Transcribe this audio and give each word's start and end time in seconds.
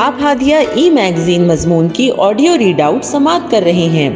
آپ 0.00 0.14
ہادیہ 0.22 0.56
ای 0.74 0.90
میگزین 0.90 1.48
مضمون 1.48 1.88
کی 1.88 2.10
آڈیو 2.18 2.58
ریڈ 2.58 2.80
آؤٹ 2.80 3.04
سماعت 3.04 3.50
کر 3.50 3.60
رہے 3.62 3.72
ہیں۔ 3.72 4.10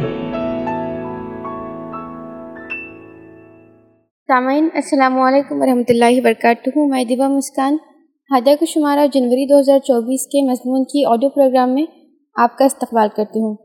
سامعین، 4.27 4.67
السلام 4.73 5.19
علیکم 5.19 5.61
ورحمۃ 5.61 5.83
اللہ 5.89 6.05
وبرکاتہ۔ 6.11 6.69
میں 6.75 7.03
دیبا 7.03 7.27
مسکان، 7.27 7.73
ہادیہ 8.31 8.55
کو 8.55 8.65
شمارہ 8.65 9.07
جنوری 9.13 9.47
دو 9.47 9.59
ہزار 9.59 9.79
چوبیس 9.79 10.27
کے 10.27 10.51
مضمون 10.51 10.83
کی 10.83 11.05
آڈیو 11.05 11.29
پروگرام 11.29 11.73
میں 11.73 11.85
آپ 12.35 12.57
کا 12.57 12.65
استقبال 12.65 13.07
کرتی 13.15 13.41
ہوں۔ 13.41 13.55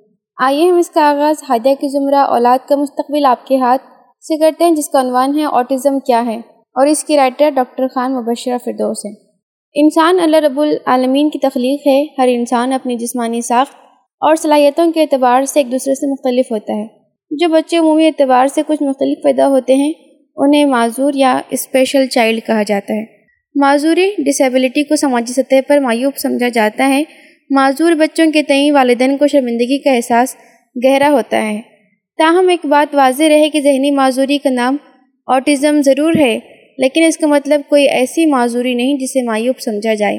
آئیے 0.43 0.71
ہم 0.71 0.79
اس 0.79 0.91
کا 0.91 1.11
آغاز 1.11 1.37
ہادیہ 1.49 1.75
کی 1.75 1.89
زمرہ 1.89 2.25
اولاد 2.27 2.69
کا 2.69 2.77
مستقبل 2.77 3.27
آپ 3.27 3.47
کے 3.47 3.57
ہاتھ 3.57 3.83
سے 4.29 4.39
کرتے 4.39 4.65
ہیں، 4.65 4.75
جس 4.75 4.89
کا 4.89 5.01
عنوان 5.01 5.39
ہے 5.39 5.45
آٹزم 5.45 5.99
کیا 5.99 6.27
ہے۔ 6.27 6.37
اور 6.77 6.87
اس 6.87 7.05
کی 7.05 7.17
رائٹر 7.17 7.51
ڈاکٹر 7.55 7.89
خان 7.95 8.15
مبشرہ 8.15 8.59
فردوس 8.59 9.05
ہے 9.05 9.30
انسان 9.75 10.19
اللہ 10.21 10.37
رب 10.37 10.61
العالمین 10.61 11.31
کی 11.31 11.39
تخلیق 11.39 11.87
ہے۔ 11.87 12.05
ہر 12.19 12.29
انسان 12.29 12.73
اپنی 12.73 12.97
جسمانی 12.97 13.41
ساخت 13.41 13.75
اور 14.21 14.37
صلاحیتوں 14.37 14.93
کے 14.93 15.01
اعتبار 15.01 15.45
سے 15.45 15.61
ایک 15.61 15.73
دوسرے 15.73 15.95
سے 15.95 16.13
مختلف 16.13 16.53
ہوتا 16.53 16.73
ہے۔ 16.73 16.87
جو 17.31 17.49
بچے 17.49 17.77
عمومی 17.77 18.07
اعتبار 18.07 18.47
سے 18.47 18.63
کچھ 18.67 18.83
مختلف 18.83 19.23
پیدا 19.23 19.49
ہوتے 19.49 19.75
ہیں، 19.75 19.93
انہیں 20.37 20.65
معذور 20.65 21.13
یا 21.15 21.41
اسپیشل 21.51 22.07
چائلڈ 22.07 22.47
کہا 22.47 22.63
جاتا 22.63 22.95
ہے۔ 22.95 23.05
معذوری 23.55 24.11
ڈسیبلٹی 24.19 24.83
کو 24.83 24.97
سماجی 24.97 25.33
سطح 25.33 25.55
پر 25.69 25.79
معیوب 25.79 26.17
سمجھا 26.17 26.49
جاتا 26.49 26.89
ہے۔ 26.89 27.03
معذور 27.51 27.93
بچوں 27.93 28.33
کے 28.33 28.43
تئیں 28.43 28.73
والدین 28.73 29.17
کو 29.17 29.27
شرمندگی 29.27 29.79
کا 29.79 29.93
احساس 29.93 30.37
گہرا 30.85 31.11
ہوتا 31.11 31.49
ہے۔ 31.49 31.61
تاہم، 32.19 32.49
ایک 32.49 32.67
بات 32.67 32.95
واضح 32.95 33.25
رہے 33.29 33.51
کہ 33.51 33.61
ذہنی 33.61 33.91
معذوری 33.91 34.39
کا 34.39 34.51
نام 34.51 34.77
آٹزم 35.27 35.81
ضرور 35.85 36.13
ہے۔ 36.19 36.39
لیکن 36.81 37.03
اس 37.03 37.19
کا 37.19 37.27
مطلب 37.27 37.61
کوئی 37.69 37.89
ایسی 37.89 38.27
معذوری 38.27 38.75
نہیں 38.75 38.99
جسے 38.99 39.23
معیوب 39.23 39.61
سمجھا 39.61 39.95
جائے۔ 39.95 40.19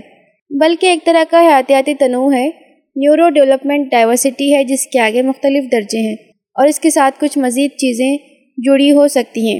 بلکہ 0.49 0.87
ایک 0.87 1.05
طرح 1.05 1.23
کا 1.29 1.41
حیاتیاتی 1.41 1.93
تنوع 1.93 2.33
ہے۔ 2.33 2.47
نیورو 2.95 3.29
ڈیولپمنٹ 3.29 3.91
ڈائیورسٹی 3.91 4.55
ہے 4.55 4.63
جس 4.63 4.87
کے 4.87 4.99
آگے 4.99 5.21
مختلف 5.21 5.71
درجے 5.71 6.07
ہیں 6.07 6.15
اور 6.55 6.67
اس 6.67 6.79
کے 6.79 6.89
ساتھ 6.89 7.19
کچھ 7.19 7.37
مزید 7.37 7.71
چیزیں 7.71 8.17
جڑی 8.57 8.91
ہو 8.91 9.07
سکتی 9.07 9.53
ہیں۔ 9.53 9.59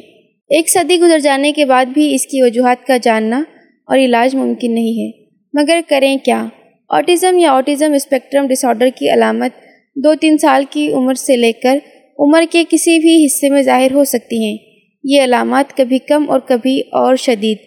ایک 0.50 0.70
صدی 0.70 1.00
گزر 1.00 1.20
جانے 1.20 1.52
کے 1.52 1.66
بعد 1.66 1.86
بھی 1.86 2.16
اس 2.16 2.28
کی 2.28 2.42
وجوہات 2.42 2.88
کا 2.88 2.98
جاننا 3.02 3.44
اور 3.86 3.98
علاج 3.98 4.36
ممکن 4.36 4.74
نہیں 4.74 5.06
ہے۔ 5.06 5.12
مگر 5.54 5.80
کریں 5.88 6.18
کیا؟ 6.18 6.46
آٹزم 6.90 7.38
یا 7.38 7.52
آٹزم 7.52 7.94
اسپیکٹرم 7.94 8.48
ڈس 8.48 8.66
آرڈر 8.66 8.90
کی 8.96 9.14
علامت 9.14 9.52
دو 9.96 10.16
تین 10.16 10.38
سال 10.38 10.64
کی 10.70 10.92
عمر 10.92 11.14
سے 11.14 11.36
لے 11.36 11.52
کر 11.52 11.78
عمر 12.20 12.44
کے 12.52 12.64
کسی 12.70 13.00
بھی 13.00 13.26
حصے 13.26 13.50
میں 13.50 13.62
ظاہر 13.62 13.92
ہو 13.92 14.04
سکتی 14.04 14.46
ہیں۔ 14.46 14.58
یہ 15.04 15.22
علامات 15.22 15.78
کبھی 15.78 16.00
کم 16.00 16.26
اور 16.30 16.40
کبھی 16.40 16.80
اور 16.80 17.16
شدید 17.16 17.58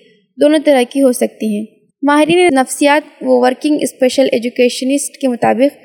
دونوں 0.41 0.59
طرح 0.65 0.83
کی 0.91 1.03
ہو 1.03 1.13
سکتی 1.13 1.59
ہیں۔ 1.59 1.65
ماہرین 2.03 2.49
نفسیات 2.55 3.09
و 3.21 3.47
ورکنگ 3.47 3.79
اسپیشل 3.81 4.27
ایجوکیشنسٹ 4.33 5.21
کے 5.21 5.29
مطابق 5.29 5.79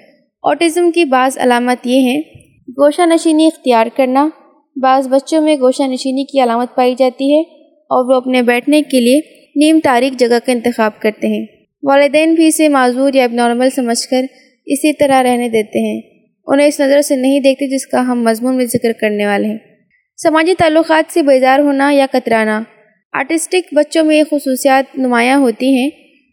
آٹزم 0.44 0.92
کی 0.92 1.06
بعض 1.06 1.38
علامت 1.38 1.88
یہ 1.88 2.00
ہیں۔ 2.00 2.22
گوشہ 2.70 3.02
نشینی 3.06 3.46
اختیار 3.46 3.88
کرنا، 3.96 4.30
بعض 4.76 5.08
بچوں 5.08 5.42
میں 5.42 5.56
گوشہ 5.56 5.84
نشینی 5.84 6.26
کی 6.26 6.44
علامت 6.44 6.76
پائی 6.76 6.96
جاتی 6.98 7.34
ہے 7.34 7.42
اور 7.70 8.10
وہ 8.10 8.16
اپنے 8.16 8.42
بیٹھنے 8.42 8.82
کے 8.82 9.00
لیے 9.00 9.20
نیم 9.56 9.80
تاریخ 9.84 10.20
جگہ 10.20 10.40
کا 10.46 10.52
انتخاب 10.52 11.02
کرتے 11.02 11.28
ہیں۔ 11.28 11.46
والدین 11.84 12.34
بھی 12.34 12.48
اسے 12.48 12.70
معذور 12.70 13.14
یا 13.14 13.24
اب 13.24 13.34
نارمل 13.34 13.70
سمجھ 13.70 14.08
کر 14.08 14.26
اسی 14.66 14.94
طرح 14.94 15.24
رہنے 15.24 15.50
دیتے 15.50 15.80
ہیں۔ 15.80 16.02
انہیں 16.48 16.68
اس 16.68 16.80
نظر 16.80 17.02
سے 17.02 17.16
نہیں 17.16 17.40
دیکھتے 17.40 17.68
جس 17.68 17.88
کا 17.88 18.02
ہم 18.02 18.24
مضمون 18.24 18.56
میں 18.56 18.66
ذکر 18.66 18.92
کرنے 19.02 19.26
والے 19.26 19.48
ہیں۔ 19.48 19.58
سماجی 20.24 20.54
تعلقات 20.54 21.14
سے 21.14 21.22
بیزار 21.22 21.60
ہونا 21.60 21.92
یا 21.92 22.06
کترانا۔ 22.14 22.64
آرٹسٹک 23.14 23.74
بچوں 23.74 24.04
میں 24.04 24.16
یہ 24.16 24.24
خصوصیات 24.32 24.98
نمایاں 24.98 25.40
ہوتی 25.40 25.76
ہیں۔ 25.76 25.90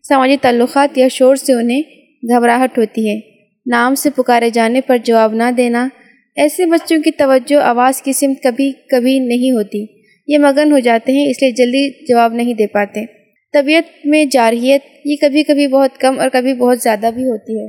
سماجی 0.09 0.37
تعلقات 0.43 0.99
یا 0.99 1.09
شور 1.09 1.37
سے 1.37 1.53
انہیں 1.53 1.83
گھبراہٹ 2.29 2.79
ہوتی 2.79 3.11
ہے۔ 3.11 3.21
نام 3.67 3.95
سے 3.95 4.11
پکارے 4.11 4.51
جانے 4.51 4.81
پر 4.81 4.97
جواب 5.05 5.35
نہ 5.35 5.51
دینا۔ 5.57 5.89
ایسے 6.37 6.67
بچوں 6.67 7.03
کی 7.03 7.11
توجہ 7.11 7.57
آواز 7.57 8.03
کی 8.03 8.13
سمت 8.13 8.43
کبھی 8.43 8.73
کبھی 8.73 9.19
نہیں 9.19 9.51
ہوتی۔ 9.51 9.87
یہ 10.29 10.39
مگن 10.39 10.73
ہو 10.73 10.79
جاتے 10.79 11.13
ہیں، 11.13 11.31
اس 11.31 11.43
لیے 11.43 11.51
جلدی 11.51 12.07
جواب 12.07 12.33
نہیں 12.33 12.55
دے 12.55 12.67
پاتے۔ 12.67 13.07
طبیعت 13.53 14.07
میں 14.07 14.25
جارحیت، 14.25 14.83
یہ 15.05 15.17
کبھی 15.21 15.43
کبھی 15.43 15.67
بہت 15.67 15.99
کم 15.99 16.21
اور 16.21 16.29
کبھی 16.29 16.55
بہت 16.55 16.79
زیادہ 16.79 17.11
بھی 17.15 17.25
ہوتی 17.25 17.61
ہے۔ 17.61 17.67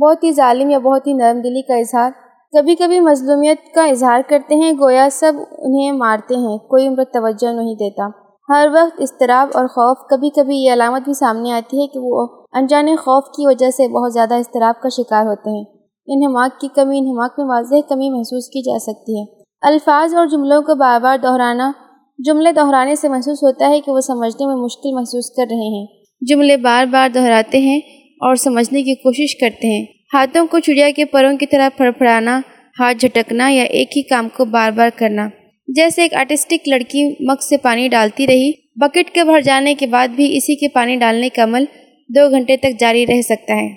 بہت 0.00 0.24
ہی 0.24 0.32
ظالم 0.32 0.70
یا 0.70 0.78
بہت 0.78 1.06
ہی 1.06 1.12
نرم 1.12 1.40
دلی 1.40 1.62
کا 1.62 1.74
اظہار۔ 1.74 2.29
کبھی 2.52 2.74
کبھی 2.74 3.00
مظلومیت 3.00 3.74
کا 3.74 3.84
اظہار 3.84 4.20
کرتے 4.28 4.54
ہیں، 4.54 4.72
گویا 4.72 5.08
سب 5.12 5.32
انہیں 5.58 5.92
مارتے 5.92 6.34
ہیں، 6.34 6.58
کوئی 6.58 6.86
ان 6.86 6.96
پر 6.96 7.04
توجہ 7.04 7.52
نہیں 7.52 7.74
دیتا۔ 7.74 8.08
ہر 8.48 8.66
وقت 8.72 9.00
اضطراب 9.00 9.48
اور 9.54 9.66
خوف 9.66 10.08
کبھی 10.10 10.30
کبھی 10.30 10.56
یہ 10.56 10.72
علامت 10.72 11.02
بھی 11.02 11.14
سامنے 11.14 11.52
آتی 11.52 11.82
ہے 11.82 11.86
کہ 11.86 11.98
وہ 12.02 12.26
انجان 12.52 12.86
خوف 12.86 13.24
کی 13.36 13.46
وجہ 13.46 13.70
سے 13.70 13.88
بہت 13.88 14.12
زیادہ 14.12 14.34
اضطراب 14.34 14.82
کا 14.82 14.88
شکار 14.88 15.26
ہوتے 15.26 15.50
ہیں۔ 15.50 15.64
انہماک 16.06 16.60
کی 16.60 16.68
کمی، 16.68 16.98
انہماک 16.98 17.30
میں 17.38 17.46
واضح 17.46 17.74
کمی 17.88 18.10
محسوس 18.10 18.48
کی 18.48 18.62
جا 18.62 18.78
سکتی 18.78 19.20
ہے۔ 19.20 19.24
الفاظ 19.62 20.14
اور 20.14 20.26
جملوں 20.26 20.62
کو 20.62 20.74
بار 20.74 21.00
بار 21.00 21.18
دہرانا، 21.22 21.72
جملے 22.18 22.52
دہرانے 22.52 22.94
سے 22.94 23.08
محسوس 23.08 23.42
ہوتا 23.42 23.68
ہے 23.68 23.80
کہ 23.80 23.92
وہ 23.92 24.00
سمجھنے 24.00 24.46
میں 24.46 24.56
مشکل 24.56 24.92
محسوس 24.92 25.30
کر 25.36 25.44
رہے 25.50 25.80
ہیں۔ 25.80 25.86
جملے 26.20 26.56
بار 26.56 26.86
بار 26.86 27.08
دہراتے 27.14 27.58
ہیں 27.58 27.78
اور 28.20 28.34
سمجھنے 28.34 28.82
کی 28.82 28.94
کوشش 28.94 29.40
کرتے 29.40 29.78
ہیں۔ 29.78 29.99
ہاتھوں 30.14 30.46
کو 30.46 30.58
چڑیا 30.58 30.90
کے 30.96 31.04
پروں 31.04 31.36
کی 31.36 31.46
طرح 31.46 31.68
پھڑ 31.76 31.90
پھڑانا 31.90 32.40
ہاتھ 32.80 32.98
جھٹکنا 32.98 33.48
یا 33.50 33.62
ایک 33.62 33.96
ہی 33.96 34.02
کام 34.02 34.28
کو 34.28 34.44
بار 34.44 34.70
بار 34.70 34.90
کرنا۔ 34.96 35.28
جیسے 35.68 36.02
ایک 36.02 36.14
آرٹسٹک 36.14 36.68
لڑکی 36.68 37.08
مگ 37.20 37.42
سے 37.48 37.56
پانی 37.56 37.88
ڈالتی 37.88 38.26
رہی، 38.26 38.50
بکٹ 38.76 39.10
کے 39.10 39.24
بھر 39.24 39.40
جانے 39.40 39.74
کے 39.74 39.86
بعد 39.86 40.08
بھی 40.08 40.36
اسی 40.36 40.54
کے 40.54 40.68
پانی 40.68 40.96
ڈالنے 40.96 41.28
کا 41.28 41.42
عمل 41.42 41.64
دو 42.08 42.30
گھنٹے 42.30 42.56
تک 42.56 42.80
جاری 42.80 43.06
رہ 43.06 43.20
سکتا 43.20 43.56
ہے۔ 43.56 43.68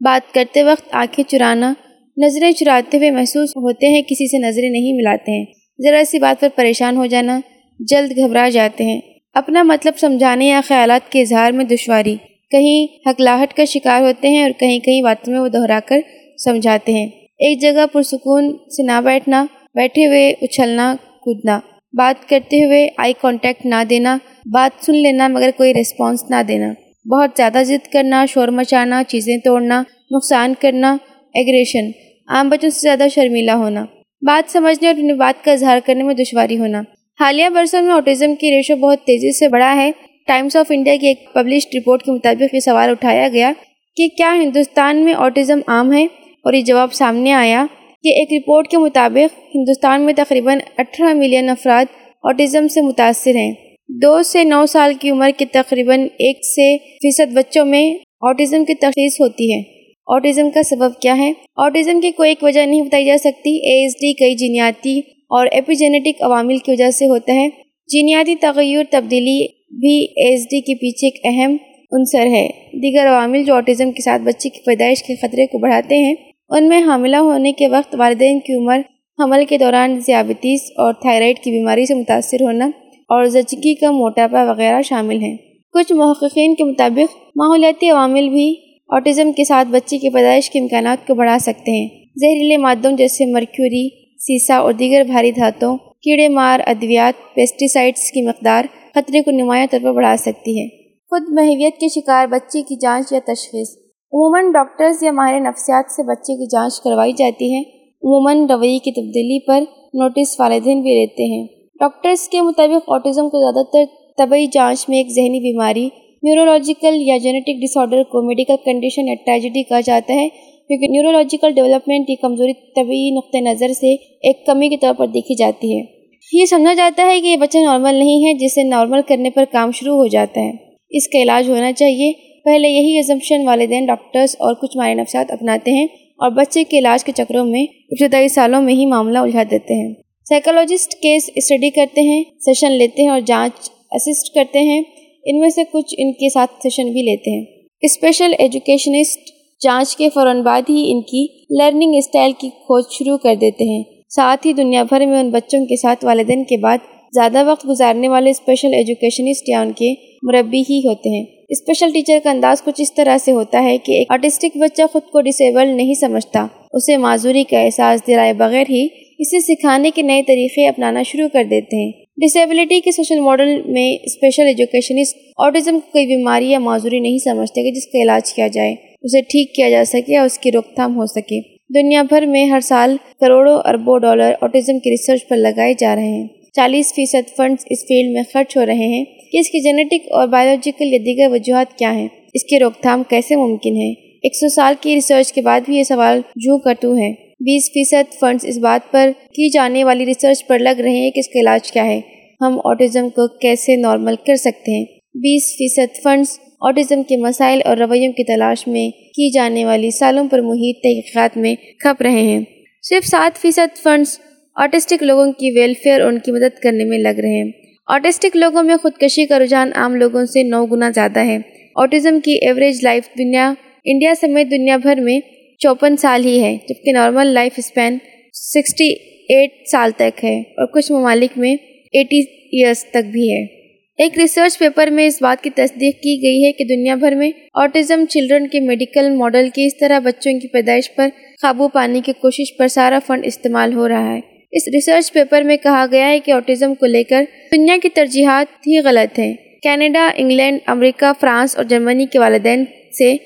بات 0.00 0.34
کرتے 0.34 0.62
وقت 0.62 0.88
آنکھیں 0.92 1.30
چرانا، 1.30 1.74
نظریں 2.16 2.52
چراتے 2.52 2.96
ہوئے 2.96 3.10
محسوس 3.10 3.50
ہوتے 3.56 3.88
ہیں 3.88 4.02
کسی 4.02 4.28
سے 4.28 4.38
نظریں 4.38 4.70
نہیں 4.70 4.92
ملاتے 4.92 5.32
ہیں۔ 5.32 5.44
ذرا 5.82 6.02
سی 6.04 6.18
بات 6.18 6.40
پر 6.40 6.48
پریشان 6.54 6.96
ہو 6.96 7.06
جانا، 7.06 7.40
جلد 7.80 8.16
گھبرا 8.16 8.48
جاتے 8.48 8.84
ہیں۔ 8.84 9.00
اپنا 9.34 9.62
مطلب 9.62 9.92
سمجھانے 9.98 10.46
یا 10.46 10.60
خیالات 10.64 11.12
کے 11.12 11.20
اظہار 11.20 11.52
میں 11.52 11.64
دشواری۔ 11.64 12.16
کہیں 12.50 13.08
حکلاہٹ 13.08 13.54
کا 13.54 13.64
شکار 13.64 14.02
ہوتے 14.02 14.28
ہیں 14.28 14.42
اور 14.42 14.50
کہیں 14.60 14.78
کہیں 14.78 15.02
باتوں 15.02 15.32
میں 15.32 15.40
وہ 15.40 15.48
دہرا 15.48 15.80
کر 15.86 16.00
سمجھاتے 16.44 16.92
ہیں۔ 16.92 17.06
ایک 17.38 17.60
جگہ 17.60 17.86
پرسکون 17.92 18.56
سے 18.76 18.82
نہ 18.82 19.00
بیٹھنا، 19.04 19.46
بیٹھے 19.74 20.06
ہوئے 20.06 20.34
اچھلنا، 20.42 20.94
کودنا۔ 21.24 21.60
بات 21.92 22.28
کرتے 22.28 22.64
ہوئے 22.64 22.88
آئی 22.96 23.12
کانٹیکٹ 23.20 23.66
نہ 23.66 23.84
دینا، 23.90 24.18
بات 24.52 24.84
سن 24.84 24.94
لینا 24.94 25.28
مگر 25.28 25.50
کوئی 25.56 25.74
ریسپانس 25.74 26.24
نہ 26.30 26.42
دینا۔ 26.48 26.72
بہت 27.08 27.30
زیادہ 27.36 27.58
ضد 27.62 27.92
کرنا، 27.92 28.26
شور 28.28 28.48
مچانا، 28.48 29.02
چیزیں 29.08 29.36
توڑنا، 29.44 29.82
نقصان 30.10 30.54
کرنا 30.60 30.96
ایگریشن 31.34 31.90
عام 32.28 32.48
بچوں 32.48 32.70
سے 32.70 32.80
زیادہ 32.82 33.06
شرمیلا 33.14 33.54
ہونا۔ 33.54 33.84
بات 34.22 34.52
سمجھنے 34.52 34.88
اور 34.88 34.94
اپنی 34.94 35.12
بات 35.12 35.44
کا 35.44 35.52
اظہار 35.52 35.78
کرنے 35.84 36.02
میں 36.02 36.14
دشواری 36.14 36.58
ہونا۔ 36.58 36.82
حالیہ 37.20 37.48
برسوں 37.48 37.82
میں 37.82 37.92
آٹزم 37.92 38.34
کی 38.34 38.56
ریشو 38.56 38.76
بہت 38.76 38.98
تیزی 38.98 39.38
سے 39.38 39.48
بڑھا 39.48 39.76
ہے۔ 39.76 39.90
ٹائمز 40.26 40.56
آف 40.56 40.66
انڈیا 40.70 40.96
کی 40.96 41.06
ایک 41.06 41.32
پبلشڈ 41.34 41.74
رپورٹ 41.74 42.02
کے 42.02 42.12
مطابق 42.12 42.54
یہ 42.54 42.60
سوال 42.60 42.90
اٹھایا 42.90 43.28
گیا 43.28 43.52
کہ 43.96 44.08
کیا 44.08 44.34
ہندوستان 44.42 45.04
میں 45.04 45.14
آٹزم 45.14 45.60
عام 45.66 45.92
ہے؟ 45.92 46.04
اور 46.44 46.52
یہ 46.52 46.60
جواب 46.60 46.92
سامنے 46.92 47.32
آیا 47.32 47.66
کہ 48.04 48.08
ایک 48.08 48.28
رپورٹ 48.32 48.68
کے 48.68 48.78
مطابق 48.78 49.38
ہندوستان 49.54 50.00
میں 50.00 50.14
تقریباً 50.16 50.58
اٹھارہ 50.78 51.14
ملین 51.14 51.48
افراد 51.48 51.84
آٹزم 52.22 52.68
سے 52.68 52.80
متاثر 52.80 53.36
ہیں۔ 53.36 53.52
دو 53.88 54.22
سے 54.22 54.44
نو 54.44 54.66
سال 54.66 54.94
کی 54.94 55.10
عمر 55.10 55.30
کے 55.36 55.44
تقریباً 55.44 56.00
ایک 56.00 56.44
سے 56.44 56.76
فیصد 56.78 57.32
بچوں 57.32 57.64
میں 57.64 57.94
آٹزم 58.20 58.64
کی 58.64 58.74
تخلیص 58.74 59.20
ہوتی 59.20 59.54
ہے۔ 59.54 59.62
آٹزم 60.06 60.50
کا 60.50 60.62
سبب 60.62 61.00
کیا 61.00 61.16
ہے؟ 61.18 61.32
آٹزم 61.56 62.00
کی 62.00 62.10
کوئی 62.10 62.30
ایک 62.30 62.42
وجہ 62.42 62.60
نہیں 62.60 62.82
بتائی 62.82 63.04
جا 63.04 63.16
سکتی۔ 63.20 63.56
اے 63.56 63.82
ایس 63.82 63.92
ڈی 63.92 64.12
کئی 64.12 64.34
جینیاتی 64.34 64.98
اور 65.30 65.46
ایپیجینیٹک 65.52 66.22
عوامل 66.22 66.58
کی 66.58 66.72
وجہ 66.72 66.90
سے 66.90 67.06
ہوتا 67.06 67.34
ہے۔ 67.34 67.48
جینیاتی 67.88 68.36
تغیر 68.36 68.84
تبدیلی 68.90 69.55
بھی 69.80 70.06
ایس 70.16 70.44
ڈی 70.44 70.60
کے 70.60 70.74
پیچھے 70.74 71.06
ایک 71.06 71.20
اہم 71.24 71.56
عنصر 71.92 72.26
ہے۔ 72.26 72.48
دیگر 72.72 73.06
عوامل 73.06 73.44
جو 73.44 73.54
آٹزم 73.54 73.92
کے 73.92 74.02
ساتھ 74.02 74.22
بچے 74.22 74.48
کی 74.48 74.60
پیدائش 74.66 75.02
کے 75.02 75.14
خطرے 75.14 75.46
کو 75.46 75.58
بڑھاتے 75.58 75.96
ہیں، 75.96 76.14
ان 76.50 76.68
میں 76.68 76.78
حاملہ 76.78 77.16
ہونے 77.16 77.52
کے 77.52 77.68
وقت 77.68 77.94
والدین 77.98 78.40
کی 78.40 78.54
عمر، 78.54 78.80
حمل 79.18 79.44
کے 79.44 79.58
دوران 79.58 79.98
ذیابطیس 80.00 80.60
اور 80.70 80.92
تھائرائڈ 80.92 81.38
کی 81.38 81.50
بیماری 81.50 81.86
سے 81.86 81.94
متاثر 81.94 82.42
ہونا 82.42 82.66
اور 83.08 83.24
زچگی 83.24 83.74
کا 83.74 83.90
موٹاپا 83.90 84.44
وغیرہ 84.44 84.82
شامل 84.82 85.22
ہیں۔ 85.22 85.36
کچھ 85.72 85.92
محققین 85.92 86.54
کے 86.54 86.64
مطابق، 86.64 87.16
ماحولیاتی 87.36 87.90
عوامل 87.90 88.28
بھی 88.28 88.54
آٹزم 88.88 89.32
کے 89.32 89.44
ساتھ 89.44 89.68
بچے 89.68 89.98
کی 89.98 90.10
پیدائش 90.10 90.50
کے 90.50 90.58
امکانات 90.58 91.06
کو 91.06 91.14
بڑھا 91.14 91.38
سکتے 91.40 91.70
ہیں۔ 91.70 91.88
زہریلے 92.16 92.56
مادوں 92.56 92.92
جیسے 92.92 93.26
مرکیوری، 93.26 93.88
سیسا 94.18 94.56
اور 94.56 94.72
دیگر 94.72 95.02
بھاری 95.02 95.30
دھاتوں، 95.30 95.76
کیڑے 95.76 96.28
مار، 96.28 96.60
ادویات 96.66 97.34
پیسٹیسائڈس 97.34 98.10
کی 98.10 98.22
مقدار 98.22 98.64
خطرے 98.96 99.22
کو 99.22 99.30
نمایاں 99.30 99.66
طور 99.70 99.80
پر 99.82 99.92
بڑھا 99.92 100.14
سکتی 100.18 100.60
ہے۔ 100.60 100.68
خود 101.10 101.22
مہویت 101.28 101.74
کے 101.74 101.88
شکار 101.88 102.26
بچے 102.26 102.62
کی 102.62 102.76
جانچ 102.76 103.12
یا 103.12 103.18
تشخیص۔ 103.26 103.76
عموماً 104.12 104.52
ڈاکٹرز 104.52 105.02
یا 105.02 105.12
ماہر 105.12 105.40
نفسیات 105.40 105.90
سے 105.90 106.02
بچے 106.02 106.34
کی 106.34 106.46
جانچ 106.46 106.80
کروائی 106.80 107.12
جاتی 107.12 107.54
ہے۔ 107.54 107.60
عموماً 108.04 108.46
رویے 108.50 108.78
کی 108.78 108.92
تبدیلی 108.92 109.46
پر 109.46 109.60
نوٹس 109.94 110.40
والدین 110.40 110.82
بھی 110.82 111.02
رہتے 111.02 111.24
ہیں۔ 111.24 111.46
ڈاکٹرز 111.80 112.28
کے 112.28 112.40
مطابق 112.40 112.90
آٹزم 112.90 113.28
کو 113.28 113.38
زیادہ 113.38 113.66
تر 113.72 113.84
طبی 114.18 114.46
جانچ 114.46 114.88
میں 114.88 114.98
ایک 114.98 115.08
ذہنی 115.08 115.40
بیماری، 115.40 115.88
نیورولوجیکل 116.22 116.94
یا 116.96 117.16
جینیٹک 117.18 117.62
ڈس 117.62 117.76
آرڈر 117.76 118.02
کو 118.02 118.22
میڈیکل 118.22 118.54
کنڈیشن 118.64 119.08
یا 119.08 119.14
ٹریجڈی 119.26 119.62
کہا 119.62 119.80
جاتا 119.80 120.14
ہے۔ 120.14 120.28
کیونکہ 120.68 120.86
نیورولوجیکل 120.88 121.52
ڈیولپمنٹ 121.52 122.06
کی 122.06 122.14
کمزوری 122.14 122.52
طبی 122.52 123.10
نقطۂ 123.10 123.38
نظر 123.38 123.72
سے 123.72 123.94
ایک 123.94 124.46
کمی 124.46 124.68
کے 124.68 124.76
طور 124.76 124.94
پر 124.94 125.06
دیکھی 125.06 125.34
جاتی 125.34 125.78
ہے۔ 125.78 125.95
یہ 126.32 126.46
سمجھا 126.46 126.74
جاتا 126.74 127.06
ہے 127.06 127.20
کہ 127.20 127.26
یہ 127.26 127.36
بچہ 127.36 127.58
نارمل 127.58 127.94
نہیں 127.94 128.26
ہے، 128.26 128.34
جسے 128.34 128.62
نارمل 128.62 129.02
کرنے 129.08 129.30
پر 129.30 129.44
کام 129.52 129.70
شروع 129.70 129.94
ہو 129.94 130.06
جاتا 130.06 130.40
ہے۔ 130.40 130.50
اس 130.90 131.08
کا 131.08 131.22
علاج 131.22 131.50
ہونا 131.50 131.72
چاہیے۔ 131.72 132.12
پہلے 132.44 132.68
یہی 132.68 132.96
ایزمپشن 132.96 133.46
والدین 133.46 133.86
ڈاکٹرز 133.86 134.36
اور 134.38 134.54
کچھ 134.54 134.76
مائع 134.76 134.94
نفسات 134.94 135.30
اپناتے 135.30 135.70
ہیں 135.70 135.84
اور 136.18 136.30
بچے 136.30 136.64
کے 136.64 136.78
علاج 136.78 137.04
کے 137.04 137.12
چکروں 137.12 137.44
میں 137.44 137.62
ابتدائی 137.62 138.28
سالوں 138.28 138.62
میں 138.62 138.74
ہی 138.74 138.86
معاملہ 138.86 139.18
الجھا 139.18 139.42
دیتے 139.42 139.74
ہیں۔ 139.74 139.94
سائیکالوجسٹ 140.28 140.94
کیس 140.94 141.30
اسٹڈی 141.36 141.70
کرتے 141.70 142.00
ہیں 142.00 142.24
سیشن 142.40 142.72
لیتے 142.72 143.02
ہیں 143.02 143.08
اور 143.08 143.20
جانچ 143.20 143.70
اسسٹ 143.90 144.34
کرتے 144.34 144.58
ہیں۔ 144.58 144.82
ان 145.24 145.40
میں 145.40 145.48
سے 145.48 145.62
کچھ 145.72 145.94
ان 145.98 146.12
کے 146.12 146.30
ساتھ 146.30 146.50
سیشن 146.62 146.92
بھی 146.92 147.02
لیتے 147.02 147.30
ہیں۔ 147.30 147.44
اسپیشل 147.82 148.32
ایجوکیشنسٹ 148.38 149.20
جانچ 149.62 149.96
کے 149.96 150.08
فوراً 150.14 150.42
بعد 150.42 150.62
ہی 150.68 150.92
ان 150.92 151.02
کی 151.02 151.26
لرننگ 151.58 151.94
اسٹائل 151.94 152.32
کی 152.38 152.48
کھوج 152.48 152.84
شروع 152.92 153.16
کر 153.16 153.34
دیتے 153.34 153.64
ہیں۔ 153.64 153.82
ساتھ 154.10 154.46
ہی 154.46 154.52
دنیا 154.52 154.82
بھر 154.82 155.06
میں 155.06 155.20
ان 155.20 155.30
بچوں 155.30 155.64
کے 155.66 155.76
ساتھ 155.76 156.04
والدین 156.04 156.44
کے 156.44 156.56
بعد 156.56 156.78
زیادہ 157.14 157.42
وقت 157.46 157.68
گزارنے 157.68 158.08
والے 158.08 158.30
اسپیشل 158.30 158.74
ایجوکیشنسٹ 158.74 159.48
یا 159.48 159.60
ان 159.60 159.72
کے 159.72 159.94
مربی 160.22 160.60
ہی 160.60 160.78
ہوتے 160.78 161.08
ہیں۔ 161.08 161.24
اسپیشل 161.48 161.92
ٹیچر 161.92 162.18
کا 162.24 162.30
انداز 162.30 162.62
کچھ 162.62 162.80
اس 162.80 162.94
طرح 162.94 163.18
سے 163.18 163.32
ہوتا 163.32 163.62
ہے 163.62 163.76
کہ 163.78 163.92
ایک 163.92 164.12
آرٹسٹک 164.12 164.56
بچہ 164.56 164.82
خود 164.92 165.02
کو 165.02 165.20
ڈسیبل 165.20 165.68
نہیں 165.68 165.94
سمجھتا، 165.94 166.46
اسے 166.72 166.96
معذوری 166.96 167.44
کا 167.44 167.60
احساس 167.60 168.06
دلائے 168.06 168.32
بغیر 168.32 168.70
ہی 168.70 168.86
اسے 169.18 169.40
سکھانے 169.40 169.90
کے 169.90 170.02
نئے 170.02 170.22
طریقے 170.22 170.66
اپنانا 170.68 171.02
شروع 171.02 171.28
کر 171.32 171.44
دیتے 171.44 171.76
ہیں۔ 171.76 171.90
ڈسیبلٹی 172.16 172.80
کے 172.80 172.92
سوشل 172.92 173.20
ماڈل 173.20 173.60
میں 173.66 173.88
اسپیشل 174.02 174.46
ایجوکیشنسٹ 174.46 175.16
آٹزم 175.38 175.78
کو 175.80 175.92
کوئی 175.92 176.06
بیماری 176.06 176.50
یا 176.50 176.58
معذوری 176.58 177.00
نہیں 177.00 177.18
سمجھتے 177.18 177.62
کہ 177.62 177.70
جس 177.70 177.86
کا 177.86 178.02
علاج 178.02 178.32
کیا 178.34 178.46
جائے، 178.48 178.72
اسے 179.02 179.20
ٹھیک 179.22 179.54
کیا 179.54 179.70
جا 179.70 179.84
سکے 179.86 180.12
یا 180.12 180.22
اس 180.22 180.38
کی 180.38 180.52
روک 180.52 180.74
تھام 180.74 180.96
ہو 180.96 181.06
سکے۔ 181.06 181.40
دنیا 181.70 182.02
بھر 182.02 182.26
میں 182.26 182.44
ہر 182.46 182.60
سال 182.60 182.96
کروڑوں 183.20 183.58
اربوں 183.64 183.98
ڈالر 183.98 184.32
آٹزم 184.40 184.78
کی 184.78 184.90
ریسرچ 184.90 185.28
پر 185.28 185.36
لگائے 185.36 185.74
جا 185.78 185.94
رہے 185.96 186.08
ہیں۔ 186.08 186.26
چالیس 186.52 186.92
فیصد 186.94 187.36
فنڈز 187.36 187.64
اس 187.70 187.78
فیلڈ 187.78 188.12
میں 188.12 188.22
خرچ 188.32 188.56
ہو 188.56 188.66
رہے 188.66 188.86
ہیں 188.88 189.04
کہ 189.32 189.38
اس 189.38 189.50
کی 189.50 189.60
جینیٹک 189.60 190.12
اور 190.12 190.26
بایولوجیکل 190.26 190.92
یا 190.92 190.98
دیگر 191.06 191.32
وجوہات 191.32 191.78
کیا 191.78 191.94
ہیں، 191.94 192.08
اس 192.34 192.44
کی 192.44 192.58
روک 192.58 192.72
تھام 192.82 193.02
کیسے 193.08 193.36
ممکن 193.36 193.76
ہے؟ 193.76 193.90
ایک 194.22 194.36
سو 194.36 194.48
سال 194.48 194.74
کی 194.80 194.94
ریسرچ 194.94 195.32
کے 195.32 195.40
بعد 195.40 195.60
بھی 195.66 195.76
یہ 195.76 195.82
سوال 195.82 196.20
جو 196.36 196.58
کٹو 196.58 196.96
ہے۔ 196.96 197.12
بیس 197.40 197.70
فیصد 197.70 198.18
فنڈز 198.20 198.46
اس 198.46 198.58
بات 198.58 198.92
پر 198.92 199.10
کی 199.28 199.48
جانے 199.48 199.84
والی 199.84 200.06
ریسرچ 200.06 200.46
پر 200.46 200.58
لگ 200.58 200.80
رہے 200.80 200.96
ہیں 200.96 201.10
کہ 201.10 201.20
اس 201.20 201.28
کا 201.28 201.40
علاج 201.40 201.72
کیا 201.72 201.86
ہے۔ 201.86 202.00
ہم 202.40 202.58
آٹزم 202.64 203.08
کو 203.08 203.38
کیسے 203.38 203.76
نارمل 203.76 204.14
کر 204.26 204.36
سکتے 204.36 204.72
ہیں؟ 204.72 204.84
بیس 205.14 205.54
فیصد 205.58 206.02
فنڈز 206.02 206.38
آٹزم 206.60 207.02
کے 207.02 207.16
مسائل 207.16 207.60
اور 207.64 207.76
رویوں 207.76 208.12
کی 208.12 208.24
تلاش 208.24 208.68
میں 208.68 208.90
کی 208.90 209.30
جانے 209.30 209.64
والی 209.64 209.90
سالوں 209.90 210.28
پر 210.28 210.38
محیط 210.38 210.76
تحقیقات 210.76 211.36
میں 211.36 211.54
کھپ 211.78 212.02
رہے 212.02 212.22
ہیں۔ 212.22 212.40
صرف 212.82 213.06
سات 213.06 213.38
فیصد 213.38 213.82
فنڈز 213.82 214.18
آٹسٹک 214.56 215.02
لوگوں 215.02 215.32
کی 215.32 215.50
ویلفیئر 215.50 216.00
اور 216.00 216.12
ان 216.12 216.18
کی 216.18 216.32
مدد 216.32 216.60
کرنے 216.62 216.84
میں 216.84 216.98
لگ 216.98 217.20
رہے 217.20 217.44
ہیں۔ 217.44 217.50
آٹسٹک 217.86 218.36
لوگوں 218.36 218.62
میں 218.62 218.76
خودکشی 218.82 219.26
کا 219.26 219.38
رجحان 219.38 219.70
عام 219.74 219.94
لوگوں 219.94 220.24
سے 220.24 220.42
نو 220.42 220.66
گنا 220.66 220.90
زیادہ 220.94 221.20
ہے۔ 221.20 221.38
آٹزم 221.76 222.20
کی 222.20 222.38
ایوریج 222.46 222.78
لائف 222.82 223.02
دنیا، 223.18 223.52
انڈیا 223.84 224.12
سمیت 224.20 224.50
دنیا 224.50 224.76
بھر 224.76 225.00
میں 225.00 225.20
چوپن 225.58 225.96
سال 225.96 226.24
ہی 226.24 226.42
ہے، 226.42 226.56
جبکہ 226.68 226.92
normal 226.92 227.26
life 227.26 227.52
span 227.56 227.98
sixty 228.32 228.92
eight 229.28 229.68
سال 229.68 229.90
تک 229.96 230.24
ہے 230.24 230.40
اور 230.40 230.66
کچھ 230.66 230.92
ممالک 230.92 231.38
میں 231.38 231.56
ایٹی 231.92 232.20
ایئرس 232.20 232.84
تک 232.84 233.10
بھی 233.12 233.32
ہے۔ 233.32 233.65
ایک 233.96 234.18
ریسرچ 234.18 234.58
پیپر 234.58 234.86
میں 234.86 235.06
اس 235.06 235.22
بات 235.22 235.44
کی 235.44 235.50
تصدیق 235.50 235.94
کی 235.94 236.18
گئی 236.22 236.44
ہے 236.44 236.52
کہ 236.52 236.64
دنیا 236.64 236.94
بھر 236.94 237.14
میں 237.14 237.30
آٹزم 237.54 238.04
چلڈرن 238.08 238.46
کے 238.46 238.60
میڈیکل 238.60 239.10
ماڈل 239.10 239.48
کی 239.54 239.64
اس 239.64 239.78
طرح 239.78 239.98
بچوں 239.98 240.40
کی 240.40 240.48
پیدائش 240.48 240.94
پر 240.96 241.08
قابو 241.42 241.68
پانے 241.68 242.00
کی 242.04 242.12
کوشش 242.12 242.56
پر 242.56 242.68
سارا 242.68 242.98
فنڈ 243.06 243.26
استعمال 243.26 243.72
ہو 243.72 243.88
رہا 243.88 244.14
ہے۔ 244.14 244.20
اس 244.52 244.62
ریسرچ 244.74 245.12
پیپر 245.12 245.42
میں 245.42 245.56
کہا 245.56 245.86
گیا 245.92 246.08
ہے 246.08 246.20
کہ 246.20 246.30
آٹزم 246.30 246.74
کو 246.74 246.86
لے 246.86 247.04
کر 247.04 247.24
دنیا 247.52 247.76
کی 247.82 247.88
ترجیحات 247.88 248.66
ہی 248.66 248.78
غلط 248.78 249.18
ہیں۔ 249.18 249.34
کینیڈا، 249.62 250.10
انگلینڈ، 250.16 250.58
امریکہ، 250.66 251.12
فرانس 251.20 251.56
اور 251.56 251.64
جرمنی 251.64 252.06
کے 252.06 252.18
والدین 252.18 252.64
سے 252.98 253.16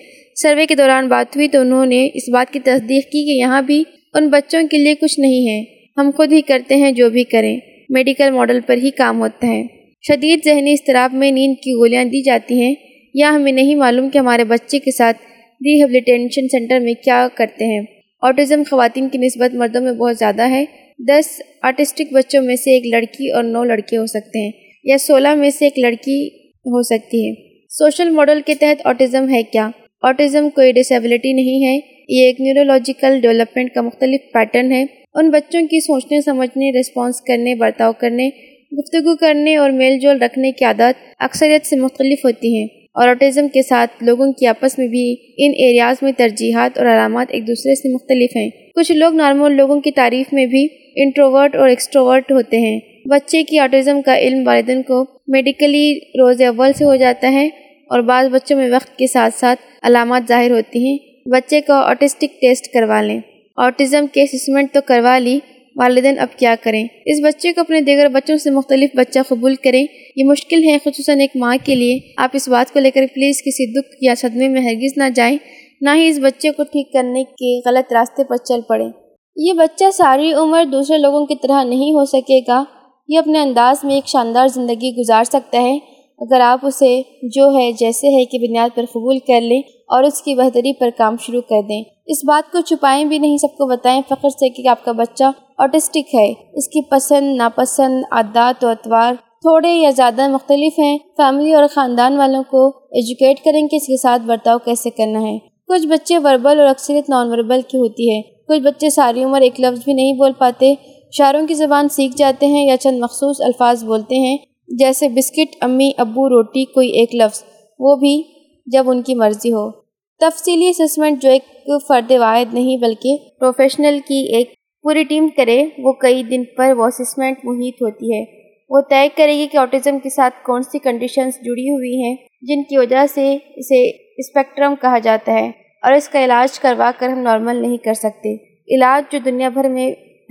سروے 0.43 0.67
کے 0.67 0.75
دوران 0.75 1.09
بات 1.09 1.37
ہوئی 1.37 1.49
تو 1.49 1.61
انہوں 1.61 1.87
نے 1.87 2.09
اس 2.15 2.29
بات 2.33 2.53
کی 2.53 2.61
تصدیق 2.61 3.05
کی 3.05 3.25
کہ 3.25 3.41
یہاں 3.41 3.63
بھی 3.63 3.85
ان 4.15 4.29
بچوں 4.29 4.63
کے 4.71 4.77
لیے 4.77 4.95
کچھ 4.95 5.21
نہیں 5.21 5.49
ہے۔ 5.49 5.65
ہم 5.97 6.11
خود 6.17 6.33
ہی 6.33 6.41
کرتے 6.43 6.77
ہیں 6.77 6.93
جو 6.93 7.11
بھی 7.11 7.25
کریں۔ 7.25 7.61
میڈیکل 7.89 8.31
ماڈل 8.31 8.61
پر 8.67 8.77
ہی 8.77 8.91
کام 8.91 9.21
ہوتا 9.21 9.47
ہے۔ 9.47 9.80
شدید 10.05 10.45
ذہنی 10.45 10.73
اضطراب 10.73 11.15
میں 11.15 11.31
نیند 11.31 11.55
کی 11.55 11.73
گولیاں 11.73 12.05
دی 12.05 12.23
جاتی 12.23 12.61
ہیں، 12.61 12.75
یا 13.15 13.31
ہمیں 13.31 13.53
نہیں 13.53 13.75
معلوم 13.75 14.09
کہ 14.11 14.19
ہمارے 14.19 14.45
بچے 14.45 14.79
کے 14.79 14.91
ساتھ 14.91 15.17
ریہیبلیٹیشن 15.61 16.49
سینٹر 16.49 16.81
میں 16.81 16.95
کیا 16.95 17.27
کرتے 17.35 17.65
ہیں۔ 17.65 17.81
آٹزم 18.23 18.63
خواتین 18.71 19.09
کی 19.09 19.19
نسبت 19.19 19.55
مردوں 19.55 19.81
میں 19.81 19.93
بہت 19.93 20.17
زیادہ 20.19 20.49
ہے۔ 20.51 20.65
دس 20.99 21.29
آرٹسٹک 21.63 22.13
بچوں 22.13 22.43
میں 22.43 22.57
سے 22.57 22.71
ایک 22.71 22.87
لڑکی 22.87 23.31
اور 23.31 23.45
نو 23.45 23.65
لڑکے 23.65 23.97
ہو 23.97 24.07
سکتے 24.07 24.39
ہیں، 24.39 24.51
یا 24.85 24.99
سولہ 24.99 25.35
میں 25.35 25.51
سے 25.51 25.65
ایک 25.65 25.79
لڑکی 25.79 26.27
ہو 26.67 26.83
سکتی 26.83 27.29
ہے۔ 27.29 27.35
سوشل 27.71 28.11
ماڈل 28.11 28.41
کے 28.47 28.55
تحت 28.55 28.87
آٹزم 28.87 29.29
ہے 29.29 29.43
کیا؟ 29.43 29.69
آٹزم 30.03 30.49
کوئی 30.51 30.73
ڈسیبلٹی 30.73 31.33
نہیں 31.33 31.67
ہے، 31.67 31.75
یہ 32.09 32.27
ایک 32.27 32.41
نیورولوجیکل 32.41 33.21
ڈیولپمنٹ 33.21 33.73
کا 33.75 33.83
مختلف 33.83 34.33
پیٹرن 34.33 34.73
ہے۔ 34.73 34.85
ان 35.15 35.31
بچوں 35.31 35.61
کی 35.63 35.81
سوچنے، 35.81 36.21
سمجھنے 36.21 36.71
رسپانس 36.81 37.21
کرنے، 37.21 37.55
برتاؤ 37.55 37.93
کرنے 37.93 38.29
گفتگو 38.73 39.17
کرنے 39.17 39.57
اور 39.57 39.71
میل 39.71 39.99
جول 39.99 40.23
رکھنے 40.23 40.53
کی 40.53 40.65
عادت 40.65 41.15
اکثریت 41.19 41.67
سے 41.67 41.77
مختلف 41.77 42.25
ہوتی 42.25 42.57
ہیں 42.57 42.67
اور 42.95 43.09
آٹزم 43.09 43.49
کے 43.49 43.63
ساتھ 43.63 44.05
لوگوں 44.05 44.33
کی 44.33 44.47
آپس 44.47 44.79
میں 44.79 44.87
بھی 44.87 45.13
ان 45.39 45.53
ایریاز 45.57 45.97
میں 46.03 46.13
ترجیحات 46.17 46.79
اور 46.79 46.87
علامات 46.87 47.27
ایک 47.31 47.49
دوسرے 47.49 47.75
سے 47.75 47.93
مختلف 47.95 48.37
ہیں۔ 48.37 48.51
کچھ 48.75 48.93
لوگ 48.93 49.15
نارمل 49.15 49.57
لوگوں 49.57 49.81
کی 49.81 49.91
تعریف 49.91 50.33
میں 50.33 50.47
بھی 50.47 50.69
انٹروورٹ 50.97 51.57
اور 51.57 51.69
ایکسٹروورٹ 51.69 52.33
ہوتے 52.33 52.59
ہیں۔ 52.59 52.81
بچے 53.05 53.43
کی 53.43 53.59
آٹزم 53.59 54.03
کا 54.03 54.19
علم 54.19 54.47
والدین 54.47 54.83
کو 54.83 55.05
میڈیکلی 55.29 55.99
روز 55.99 56.43
اول 56.43 56.73
سے 56.73 56.85
ہو 56.85 56.97
جاتا 56.97 57.33
ہے 57.33 57.47
اور 57.91 58.01
بعض 58.01 58.27
بچوں 58.27 58.57
میں 58.57 58.71
وقت 58.71 58.99
کے 58.99 59.07
ساتھ 59.07 59.35
ساتھ 59.35 59.61
علامات 59.83 60.23
ظاہر 60.29 60.51
ہوتی 60.51 60.87
ہیں۔ 60.87 60.99
بچے 61.29 61.61
کو 61.61 61.73
آٹسٹک 61.73 62.41
ٹیسٹ 62.41 62.75
کروا 62.75 63.03
لیں۔ 63.03 63.21
آٹزم 63.57 64.05
کے 64.13 64.23
اسسمنٹ 64.23 64.73
تو 64.73 64.81
کروا 64.87 65.19
لی 65.19 65.39
والدین 65.77 66.19
اب 66.19 66.39
کیا 66.39 66.55
کریں؟ 66.63 66.87
اس 67.07 67.21
بچے 67.25 67.53
کو 67.53 67.61
اپنے 67.61 67.81
دیگر 67.81 68.09
بچوں 68.09 68.37
سے 68.37 68.51
مختلف 68.51 68.91
بچہ 68.95 69.19
قبول 69.29 69.55
کریں۔ 69.55 69.87
یہ 70.17 70.25
مشکل 70.25 70.65
ہے، 70.65 70.79
خصوصاً 70.85 71.21
ایک 71.21 71.31
ماں 71.35 71.57
کے 71.65 71.75
لیے۔ 71.75 71.99
آپ 72.17 72.31
اس 72.33 72.49
بات 72.49 72.73
کو 72.73 72.79
لے 72.79 72.91
کر 72.91 73.01
پلیز 73.15 73.39
کسی 73.39 73.81
دکھ 73.81 73.97
یا 74.01 74.15
صدمے 74.17 74.49
میں 74.49 74.63
ہرگز 74.63 74.93
نہ 74.97 75.05
جائیں۔ 75.15 75.39
نہ 75.81 75.91
ہی 75.95 76.09
اس 76.09 76.19
بچے 76.23 76.51
کو 76.51 76.63
ٹھیک 76.63 76.93
کرنے 76.93 77.25
کے 77.25 77.69
غلط 77.69 77.93
راستے 77.93 78.25
پر 78.25 78.37
چل 78.37 78.61
پڑیں۔ 78.69 78.89
یہ 79.37 79.53
بچہ 79.53 79.85
ساری 79.93 80.33
عمر 80.33 80.65
دوسرے 80.65 80.99
لوگوں 80.99 81.27
کی 81.27 81.35
طرح 81.43 81.65
نہیں 81.65 81.93
ہو 81.93 82.05
سکے 82.05 82.41
گا۔ 82.49 82.65
یہ 83.09 83.19
اپنے 83.19 83.39
انداز 83.39 83.85
میں 83.85 83.95
ایک 83.95 84.09
شاندار 84.09 84.49
زندگی 84.49 84.91
گزار 84.99 85.25
سکتا 85.25 85.63
ہے۔ 85.63 85.79
اگر 86.19 86.41
آپ 86.41 86.67
اسے 86.67 87.03
جو 87.23 87.59
ہے، 87.59 87.73
جیسے 87.73 88.07
ہے 88.07 88.25
کہ 88.25 88.39
بنیاد 88.39 88.69
پر 88.75 88.85
قبول 88.85 89.19
کر 89.19 89.41
لیں 89.41 89.61
اور 89.61 90.05
اس 90.05 90.23
کی 90.23 90.35
بہتری 90.35 90.73
پر 90.73 90.89
کام 90.97 91.17
شروع 91.27 91.41
کر 91.41 91.63
دیں۔ 91.69 91.83
اس 92.11 92.25
بات 92.25 92.53
کو 92.53 92.61
چھپائیں 92.61 93.05
بھی 93.05 93.19
نہیں، 93.19 93.37
سب 93.37 93.59
کو 93.59 93.67
بتائیں 93.67 94.03
فخر 94.09 94.29
سے 94.29 94.49
کہ 94.49 94.69
آپ 94.69 94.85
کا 94.85 94.93
بچہ 94.93 95.25
آٹسٹک 95.59 96.15
ہے۔ 96.15 96.33
اس 96.53 96.69
کی 96.69 96.83
پسند، 96.91 97.37
ناپسند 97.37 98.03
عادات 98.11 98.65
و 98.65 98.69
اتوار 98.69 99.15
تھوڑے 99.15 99.69
یا 99.69 99.91
زیادہ 99.91 100.29
مختلف 100.29 100.79
ہیں۔ 100.79 100.99
فیملی 101.17 101.53
اور 101.53 101.65
خاندان 101.71 102.17
والوں 102.17 102.43
کو 102.43 102.67
ایجوکیٹ 102.69 103.45
کریں 103.45 103.69
کہ 103.69 103.77
اس 103.77 103.87
کے 103.87 103.97
ساتھ 103.97 104.23
برتاؤ 104.23 104.59
کیسے 104.59 104.91
کرنا 104.91 105.21
ہے۔ 105.21 105.39
کچھ 105.69 105.87
بچے 105.87 106.19
وربل 106.19 106.61
اور 106.61 106.69
اکثریت 106.69 107.11
نان 107.11 107.29
وربل 107.29 107.61
کی 107.69 107.79
ہوتی 107.79 108.15
ہے۔ 108.15 108.23
کچھ 108.49 108.61
بچے 108.61 108.91
ساری 108.91 109.25
عمر 109.25 109.41
ایک 109.41 109.61
لفظ 109.61 109.85
بھی 109.85 109.93
نہیں 109.93 110.13
بول 110.13 110.33
پاتے۔ 110.39 110.73
اشاروں 111.03 111.47
کی 111.47 111.55
زبان 111.55 111.89
سیکھ 111.89 112.17
جاتے 112.17 112.47
ہیں 112.47 112.67
یا 112.67 112.77
چند 112.77 112.99
مخصوص 112.99 113.41
الفاظ 113.41 113.85
بولتے 113.85 114.17
ہیں۔ 114.17 114.37
جیسے 114.69 115.09
بسکٹ، 115.09 115.57
امی، 115.61 115.91
ابو، 115.97 116.29
روٹی، 116.29 116.65
کوئی 116.65 116.89
ایک 116.89 117.15
لفظ۔ 117.15 117.43
وہ 117.79 117.97
بھی 117.97 118.23
جب 118.67 118.91
ان 118.91 119.03
کی 119.03 119.15
مرضی 119.15 119.53
ہو۔ 119.53 119.80
تفصیلی 120.21 120.69
اسسمنٹ 120.69 121.23
جو 121.23 121.31
ایک 121.31 121.43
فرد 121.89 122.11
واحد 122.11 122.55
نہیں 122.55 122.77
بلکہ 122.77 123.17
پروفیشنل 123.41 123.99
کی 123.99 124.19
ایک 124.37 124.53
پوری 124.85 125.05
ٹیم 125.05 125.29
کرے، 125.37 125.65
وہ 125.79 125.93
کئی 125.93 126.23
دن 126.23 126.45
پر 126.45 126.73
وہ 126.77 126.87
اسسمنٹ 126.87 127.45
محیط 127.45 127.83
ہوتی 127.83 128.13
ہے۔ 128.15 128.25
وہ 128.71 128.81
طے 128.91 129.09
کرے 129.17 129.37
گی 129.37 129.47
کہ 129.53 129.57
آٹزم 129.57 129.99
کے 129.99 130.11
ساتھ 130.11 130.35
کون 130.45 130.63
سی 130.63 130.79
کنڈیشنز 130.79 131.35
جڑی 131.35 131.69
ہوئی 131.71 132.03
ہیں، 132.03 132.15
جن 132.43 132.63
کی 132.63 132.77
وجہ 132.77 133.07
سے 133.15 133.39
اسے 133.57 133.83
اسپیکٹرم 134.19 134.75
کہا 134.75 134.99
جاتا 134.99 135.33
ہے 135.33 135.51
اور 135.83 135.93
اس 135.93 136.09
کا 136.09 136.25
علاج 136.25 136.61
کروا 136.61 136.91
کر 136.99 137.09
ہم 137.09 137.19
نارمل 137.19 137.57
نہیں 137.57 137.77
کر 137.77 137.95
سکتے۔ 137.95 138.35
علاج 138.69 139.13
جو 139.13 139.19
دنیا 139.25 139.49
بھر 139.49 139.69
میں 139.69 139.91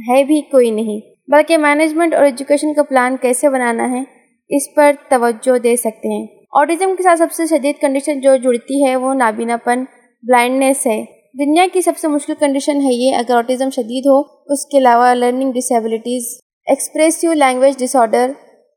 ہے 0.09 0.23
بھی 0.23 0.41
کوئی 0.41 0.71
نہیں، 0.71 0.99
بلکہ 1.27 1.57
مینجمنٹ 1.57 2.13
اور 2.13 2.23
ایجوکیشن 2.23 2.73
کا 2.73 2.83
پلان 2.83 3.17
کیسے 3.21 3.49
بنانا 3.49 3.89
ہے، 3.91 4.03
اس 4.49 4.73
پر 4.75 4.91
توجہ 5.09 5.57
دے 5.57 5.75
سکتے 5.75 6.19
ہیں۔ 6.19 6.27
آٹزم 6.53 6.95
کے 6.95 7.03
ساتھ 7.03 7.17
سب 7.19 7.31
سے 7.31 7.45
شدید 7.45 7.79
کنڈیشن 7.81 8.19
جو 8.21 8.35
جڑتی 8.43 8.83
ہے 8.85 8.95
وہ 8.95 9.13
نابینا 9.13 9.57
پن 9.63 9.83
بلائنڈنیس 10.23 10.85
ہے۔ 10.87 11.01
دنیا 11.39 11.65
کی 11.73 11.81
سب 11.81 11.97
سے 11.97 12.07
مشکل 12.07 12.33
کنڈیشن 12.39 12.81
ہے 12.81 12.93
یہ، 12.93 13.15
اگر 13.15 13.35
آٹزم 13.35 13.69
شدید 13.75 14.07
ہو، 14.07 14.19
اس 14.53 14.65
کے 14.65 14.77
علاوہ 14.77 15.13
learning 15.15 15.51
disabilities 15.53 16.23
expressive 16.67 17.33
language 17.33 17.77
disorder 17.95 18.31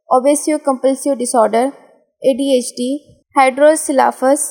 obsessive 0.09 0.59
compulsive 0.65 1.15
disorder 1.43 1.67
A 2.23 2.35
D 2.39 2.51
H 2.55 2.71
D 2.77 2.91
hydrocephalus 3.37 4.47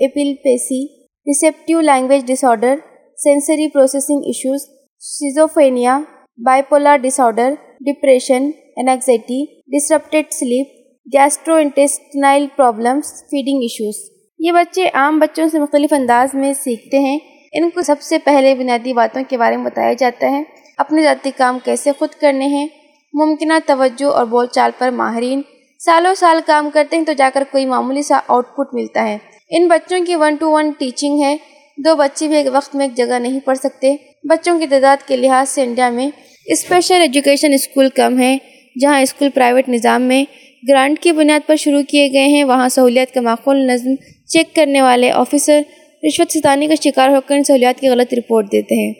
epilepsy 0.00 0.84
receptive 1.26 1.80
language 1.80 2.26
disorder 2.44 2.76
sensory 3.18 3.68
processing 3.68 4.30
issues 4.30 4.68
schizophrenia 5.02 5.98
bipolar 6.38 6.96
disorder 7.20 7.54
depression 7.86 8.50
anxiety 8.76 9.44
disrupted 9.68 10.32
sleep 10.32 10.74
gastrointestinal 11.54 12.46
problems 12.56 13.12
feeding 13.12 13.62
issues 13.62 13.94
یہ 14.38 14.52
بچے 14.52 14.88
عام 14.94 15.18
بچوں 15.18 15.48
سے 15.48 15.58
مختلف 15.58 15.92
انداز 15.92 16.34
میں 16.34 16.52
سیکھتے 16.52 16.98
ہیں۔ 16.98 17.18
ان 17.52 17.70
کو 17.70 17.82
سب 17.82 18.00
سے 18.00 18.18
پہلے 18.18 18.54
بنیادی 18.54 18.92
باتوں 18.92 19.22
کے 19.28 19.38
بارے 19.38 19.56
میں 19.56 19.64
بتایا 19.64 19.92
جاتا 19.92 20.30
ہے۔ 20.30 20.42
اپنے 20.78 21.02
ذاتی 21.02 21.30
کام 21.36 21.58
کیسے 21.64 21.90
خود 21.98 22.08
کرنے 22.20 22.46
ہیں۔ 22.46 22.66
ممکنہ 23.12 23.52
توجہ 23.66 24.04
اور 24.04 24.24
بول 24.24 24.46
چال 24.46 24.70
پر 24.78 24.90
ماہرین۔ 24.90 25.42
سالوں 25.78 26.14
سال 26.14 26.40
کام 26.46 26.70
کرتے 26.74 26.96
ہیں 26.96 27.04
تو 27.04 27.12
جا 27.12 27.30
کر 27.34 27.44
کوئی 27.50 27.66
معمولی 27.66 28.02
سا 28.02 28.20
آؤٹ 28.28 28.44
پٹ 28.56 28.74
ملتا 28.74 29.08
ہے۔ 29.08 29.18
ان 29.50 29.68
بچوں 29.68 30.04
کی 30.06 30.14
ون 30.14 30.34
ٹو 30.34 30.50
ون 30.50 30.70
ٹیچنگ 30.78 31.22
ہے۔ 31.22 31.36
دو 31.78 31.96
بچے 31.96 32.28
بھی 32.28 32.36
ایک 32.36 32.46
وقت 32.52 32.74
میں 32.74 32.86
ایک 32.86 32.96
جگہ 32.96 33.18
نہیں 33.18 33.40
پڑھ 33.40 33.58
سکتے۔ 33.58 33.96
بچوں 34.24 34.58
کی 34.58 34.66
تعداد 34.66 35.08
کے 35.08 35.16
لحاظ 35.16 35.48
سے 35.48 35.62
انڈیا 35.62 35.90
میں 35.90 36.10
اسپیشل 36.46 37.00
ایجوکیشن 37.00 37.52
اسکول 37.52 37.88
کم 37.88 38.18
ہے۔ 38.18 38.38
جہاں 38.80 39.00
اسکول 39.00 39.30
پرائیویٹ 39.30 39.68
نظام 39.68 40.02
میں 40.02 40.24
گرانٹ 40.68 40.98
کی 40.98 41.12
بنیاد 41.12 41.40
پر 41.46 41.56
شروع 41.56 41.82
کیے 41.88 42.12
گئے 42.12 42.26
ہیں۔ 42.26 42.44
وہاں 42.44 42.68
سہولیات 42.68 43.14
کا 43.14 43.20
معقول 43.20 43.56
نظم 43.56 43.94
چیک 44.26 44.54
کرنے 44.54 44.82
والے 44.82 45.10
آفیسر 45.10 45.60
رشوت 46.06 46.32
ستانی 46.32 46.66
کا 46.66 46.74
شکار 46.84 47.08
ہو 47.08 47.20
کر 47.26 47.34
ان 47.34 47.44
سہولیات 47.44 47.80
کی 47.80 47.88
غلط 47.88 48.14
رپورٹ 48.14 48.52
دیتے 48.52 48.74
ہیں۔ 48.74 48.92